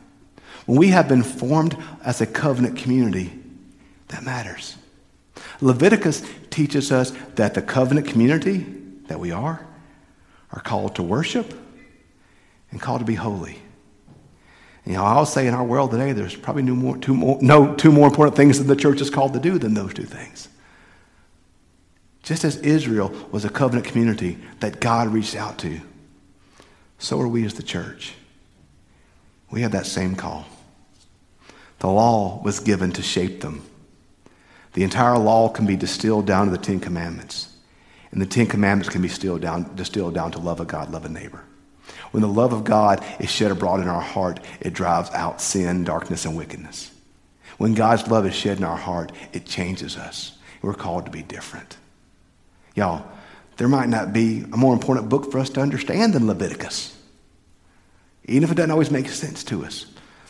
When 0.66 0.78
we 0.78 0.88
have 0.88 1.10
been 1.10 1.22
formed 1.22 1.76
as 2.02 2.22
a 2.22 2.26
covenant 2.26 2.78
community, 2.78 3.38
that 4.08 4.24
matters. 4.24 4.78
Leviticus 5.60 6.24
teaches 6.50 6.94
us 6.94 7.12
that 7.36 7.54
the 7.54 7.62
covenant 7.62 8.08
community 8.08 8.66
that 9.08 9.20
we 9.20 9.34
are 9.34 9.68
are 10.54 10.62
called 10.62 10.96
to 10.96 11.04
worship 11.04 11.54
and 12.72 12.80
called 12.80 13.00
to 13.00 13.06
be 13.06 13.16
holy. 13.16 13.60
You 14.88 14.94
know, 14.94 15.04
I'll 15.04 15.26
say 15.26 15.48
in 15.48 15.54
our 15.54 15.66
world 15.66 15.92
today, 15.92 16.14
there's 16.14 16.34
probably 16.34 16.64
no, 16.64 16.74
more, 16.74 16.98
two, 16.98 17.14
more, 17.14 17.38
no 17.42 17.76
two 17.76 17.92
more 17.92 18.08
important 18.08 18.38
things 18.38 18.58
that 18.58 18.64
the 18.74 18.76
church 18.76 19.02
is 19.02 19.10
called 19.10 19.34
to 19.34 19.40
do 19.40 19.60
than 19.60 19.74
those 19.74 19.94
two 19.94 20.06
things. 20.06 20.48
Just 22.24 22.46
as 22.46 22.56
Israel 22.60 23.12
was 23.30 23.44
a 23.44 23.50
covenant 23.50 23.86
community 23.86 24.38
that 24.62 24.80
God 24.80 25.10
reached 25.10 25.36
out 25.36 25.58
to, 25.60 25.82
so 27.00 27.20
are 27.20 27.28
we 27.28 27.46
as 27.46 27.56
the 27.56 27.64
church. 27.64 28.14
We 29.52 29.62
have 29.62 29.74
that 29.74 29.88
same 29.88 30.16
call. 30.16 30.46
The 31.80 31.88
law 31.88 32.42
was 32.42 32.62
given 32.62 32.94
to 32.94 33.02
shape 33.02 33.42
them. 33.42 33.66
The 34.72 34.84
entire 34.84 35.18
law 35.18 35.50
can 35.50 35.66
be 35.66 35.76
distilled 35.76 36.26
down 36.26 36.46
to 36.46 36.52
the 36.52 36.58
Ten 36.58 36.80
Commandments. 36.80 37.54
And 38.12 38.22
the 38.22 38.26
Ten 38.26 38.48
Commandments 38.48 38.88
can 38.88 39.02
be 39.02 39.10
distilled 39.10 39.42
down, 39.42 39.76
distilled 39.76 40.14
down 40.14 40.32
to 40.32 40.40
love 40.40 40.62
of 40.62 40.68
God, 40.68 40.92
love 40.92 41.04
a 41.04 41.10
neighbor. 41.10 41.44
When 42.18 42.24
the 42.24 42.28
love 42.30 42.52
of 42.52 42.64
God 42.64 43.06
is 43.20 43.30
shed 43.30 43.52
abroad 43.52 43.80
in 43.80 43.88
our 43.88 44.02
heart, 44.02 44.40
it 44.60 44.74
drives 44.74 45.12
out 45.12 45.40
sin, 45.40 45.84
darkness, 45.84 46.26
and 46.26 46.36
wickedness. 46.36 46.90
When 47.60 47.76
God's 47.76 48.08
love 48.08 48.26
is 48.26 48.34
shed 48.34 48.58
in 48.58 48.64
our 48.64 48.76
heart, 48.76 49.12
it 49.34 49.46
changes 49.46 49.98
us. 49.98 50.36
We're 50.64 50.74
called 50.74 51.06
to 51.06 51.12
be 51.12 51.22
different. 51.22 51.78
Y'all, 52.74 53.06
there 53.58 53.68
might 53.68 53.90
not 53.90 54.14
be 54.14 54.40
a 54.52 54.58
more 54.58 54.74
important 54.74 55.10
book 55.10 55.32
for 55.32 55.38
us 55.38 55.52
to 55.52 55.62
understand 55.62 56.16
than 56.16 56.26
Leviticus. 56.26 56.98
Even 58.26 58.46
if 58.46 58.52
it 58.52 58.56
doesn't 58.56 58.72
always 58.72 58.90
make 58.90 59.10
sense 59.10 59.44
to 59.44 59.64
us. 59.64 59.86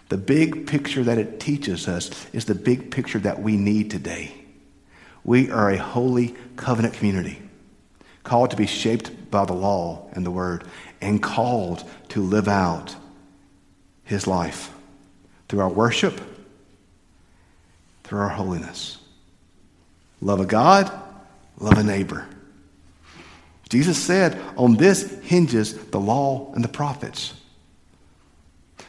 The 0.10 0.18
big 0.18 0.68
picture 0.68 1.06
that 1.06 1.18
it 1.18 1.40
teaches 1.40 1.88
us 1.88 2.12
is 2.34 2.44
the 2.44 2.54
big 2.54 2.92
picture 2.92 3.20
that 3.20 3.42
we 3.42 3.56
need 3.56 3.92
today. 3.92 4.34
We 5.24 5.50
are 5.52 5.70
a 5.70 5.78
holy 5.78 6.36
covenant 6.58 6.96
community, 6.96 7.42
called 8.26 8.52
to 8.52 8.58
be 8.58 8.68
shaped 8.68 9.32
by 9.32 9.46
the 9.46 9.54
law 9.54 10.10
and 10.12 10.26
the 10.26 10.32
word, 10.32 10.66
and 11.02 11.22
called 11.22 11.84
to 12.10 12.22
live 12.22 12.48
out 12.48 12.96
his 14.04 14.28
life 14.28 14.74
through 15.50 15.60
our 15.60 15.70
worship, 15.70 16.20
through 18.04 18.20
our 18.20 18.30
holiness. 18.30 18.98
Love 20.22 20.40
of 20.40 20.48
God, 20.48 20.92
love 21.60 21.78
a 21.78 21.84
neighbor. 21.84 22.28
Jesus 23.70 23.98
said, 23.98 24.40
on 24.56 24.76
this 24.76 25.20
hinges 25.22 25.74
the 25.88 26.00
law 26.00 26.54
and 26.54 26.64
the 26.64 26.70
prophets. 26.70 27.34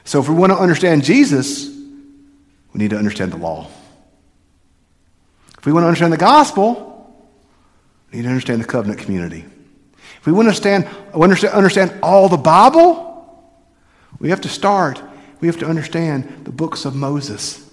So 0.04 0.20
if 0.20 0.28
we 0.28 0.34
want 0.34 0.52
to 0.52 0.58
understand 0.58 1.04
Jesus, 1.04 1.68
we 1.68 2.78
need 2.78 2.90
to 2.90 2.96
understand 2.96 3.32
the 3.32 3.36
law. 3.36 3.66
If 5.58 5.66
we 5.66 5.72
want 5.72 5.82
to 5.82 5.88
understand 5.88 6.12
the 6.12 6.18
gospel, 6.18 7.12
we 8.10 8.18
need 8.18 8.22
to 8.22 8.28
understand 8.28 8.62
the 8.62 8.66
covenant 8.66 9.00
community. 9.00 9.44
If 10.18 10.26
we 10.26 10.32
want 10.32 10.46
to 10.46 10.50
understand, 10.50 10.88
understand, 11.14 11.54
understand 11.54 11.98
all 12.02 12.28
the 12.28 12.36
Bible, 12.36 13.08
we 14.18 14.30
have 14.30 14.40
to 14.42 14.48
start, 14.48 15.00
we 15.40 15.46
have 15.46 15.58
to 15.58 15.66
understand 15.66 16.44
the 16.44 16.50
books 16.52 16.84
of 16.84 16.94
Moses, 16.96 17.72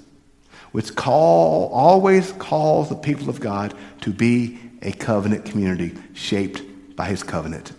which 0.71 0.95
call, 0.95 1.69
always 1.69 2.31
calls 2.33 2.89
the 2.89 2.95
people 2.95 3.29
of 3.29 3.39
God 3.39 3.73
to 4.01 4.11
be 4.11 4.59
a 4.81 4.91
covenant 4.91 5.45
community 5.45 5.95
shaped 6.13 6.61
by 6.95 7.07
his 7.07 7.23
covenant. 7.23 7.71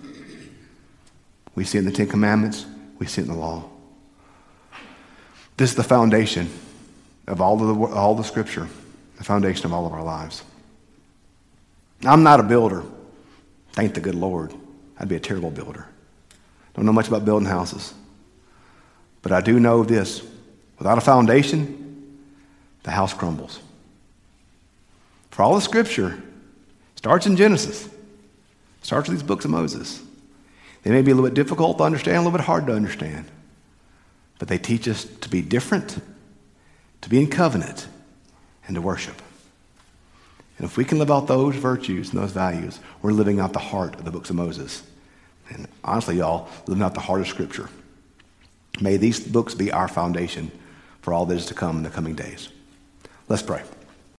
We 1.54 1.64
see 1.64 1.78
it 1.78 1.82
in 1.82 1.86
the 1.86 1.92
Ten 1.92 2.08
Commandments, 2.08 2.66
we 2.98 3.06
see 3.06 3.22
it 3.22 3.28
in 3.28 3.32
the 3.32 3.38
law. 3.38 3.64
This 5.56 5.70
is 5.70 5.76
the 5.76 5.84
foundation 5.84 6.50
of 7.26 7.40
all, 7.40 7.54
of 7.62 7.78
the, 7.78 7.96
all 7.96 8.14
the 8.14 8.24
scripture, 8.24 8.68
the 9.16 9.24
foundation 9.24 9.66
of 9.66 9.72
all 9.72 9.86
of 9.86 9.92
our 9.92 10.02
lives. 10.02 10.42
I'm 12.04 12.22
not 12.22 12.40
a 12.40 12.42
builder. 12.42 12.84
Thank 13.76 13.92
the 13.94 14.00
good 14.00 14.14
Lord. 14.14 14.54
I'd 14.98 15.08
be 15.08 15.16
a 15.16 15.20
terrible 15.20 15.50
builder. 15.50 15.86
Don't 16.74 16.86
know 16.86 16.92
much 16.92 17.08
about 17.08 17.26
building 17.26 17.46
houses. 17.46 17.92
But 19.20 19.32
I 19.32 19.42
do 19.42 19.60
know 19.60 19.84
this 19.84 20.22
without 20.78 20.98
a 20.98 21.02
foundation, 21.02 22.18
the 22.82 22.90
house 22.90 23.12
crumbles. 23.12 23.60
For 25.30 25.42
all 25.42 25.54
the 25.54 25.60
scripture 25.60 26.22
starts 26.94 27.26
in 27.26 27.36
Genesis, 27.36 27.88
starts 28.80 29.08
with 29.08 29.18
these 29.18 29.26
books 29.26 29.44
of 29.44 29.50
Moses. 29.50 30.02
They 30.82 30.90
may 30.90 31.02
be 31.02 31.10
a 31.10 31.14
little 31.14 31.28
bit 31.28 31.34
difficult 31.34 31.76
to 31.78 31.84
understand, 31.84 32.16
a 32.16 32.20
little 32.20 32.38
bit 32.38 32.46
hard 32.46 32.66
to 32.68 32.72
understand. 32.72 33.26
But 34.38 34.48
they 34.48 34.58
teach 34.58 34.88
us 34.88 35.04
to 35.04 35.28
be 35.28 35.42
different, 35.42 35.98
to 37.02 37.08
be 37.10 37.20
in 37.20 37.28
covenant, 37.28 37.88
and 38.66 38.74
to 38.74 38.80
worship. 38.80 39.20
And 40.58 40.64
if 40.64 40.76
we 40.76 40.84
can 40.84 40.98
live 40.98 41.10
out 41.10 41.26
those 41.26 41.54
virtues 41.54 42.10
and 42.12 42.22
those 42.22 42.32
values, 42.32 42.80
we're 43.02 43.12
living 43.12 43.40
out 43.40 43.52
the 43.52 43.58
heart 43.58 43.94
of 43.96 44.04
the 44.04 44.10
books 44.10 44.30
of 44.30 44.36
Moses. 44.36 44.82
And 45.50 45.68
honestly, 45.84 46.16
y'all, 46.16 46.48
living 46.66 46.82
out 46.82 46.94
the 46.94 47.00
heart 47.00 47.20
of 47.20 47.28
Scripture. 47.28 47.68
May 48.80 48.96
these 48.96 49.20
books 49.20 49.54
be 49.54 49.70
our 49.70 49.88
foundation 49.88 50.50
for 51.02 51.12
all 51.12 51.26
that 51.26 51.36
is 51.36 51.46
to 51.46 51.54
come 51.54 51.78
in 51.78 51.82
the 51.82 51.90
coming 51.90 52.14
days. 52.14 52.48
Let's 53.28 53.42
pray. 53.42 53.62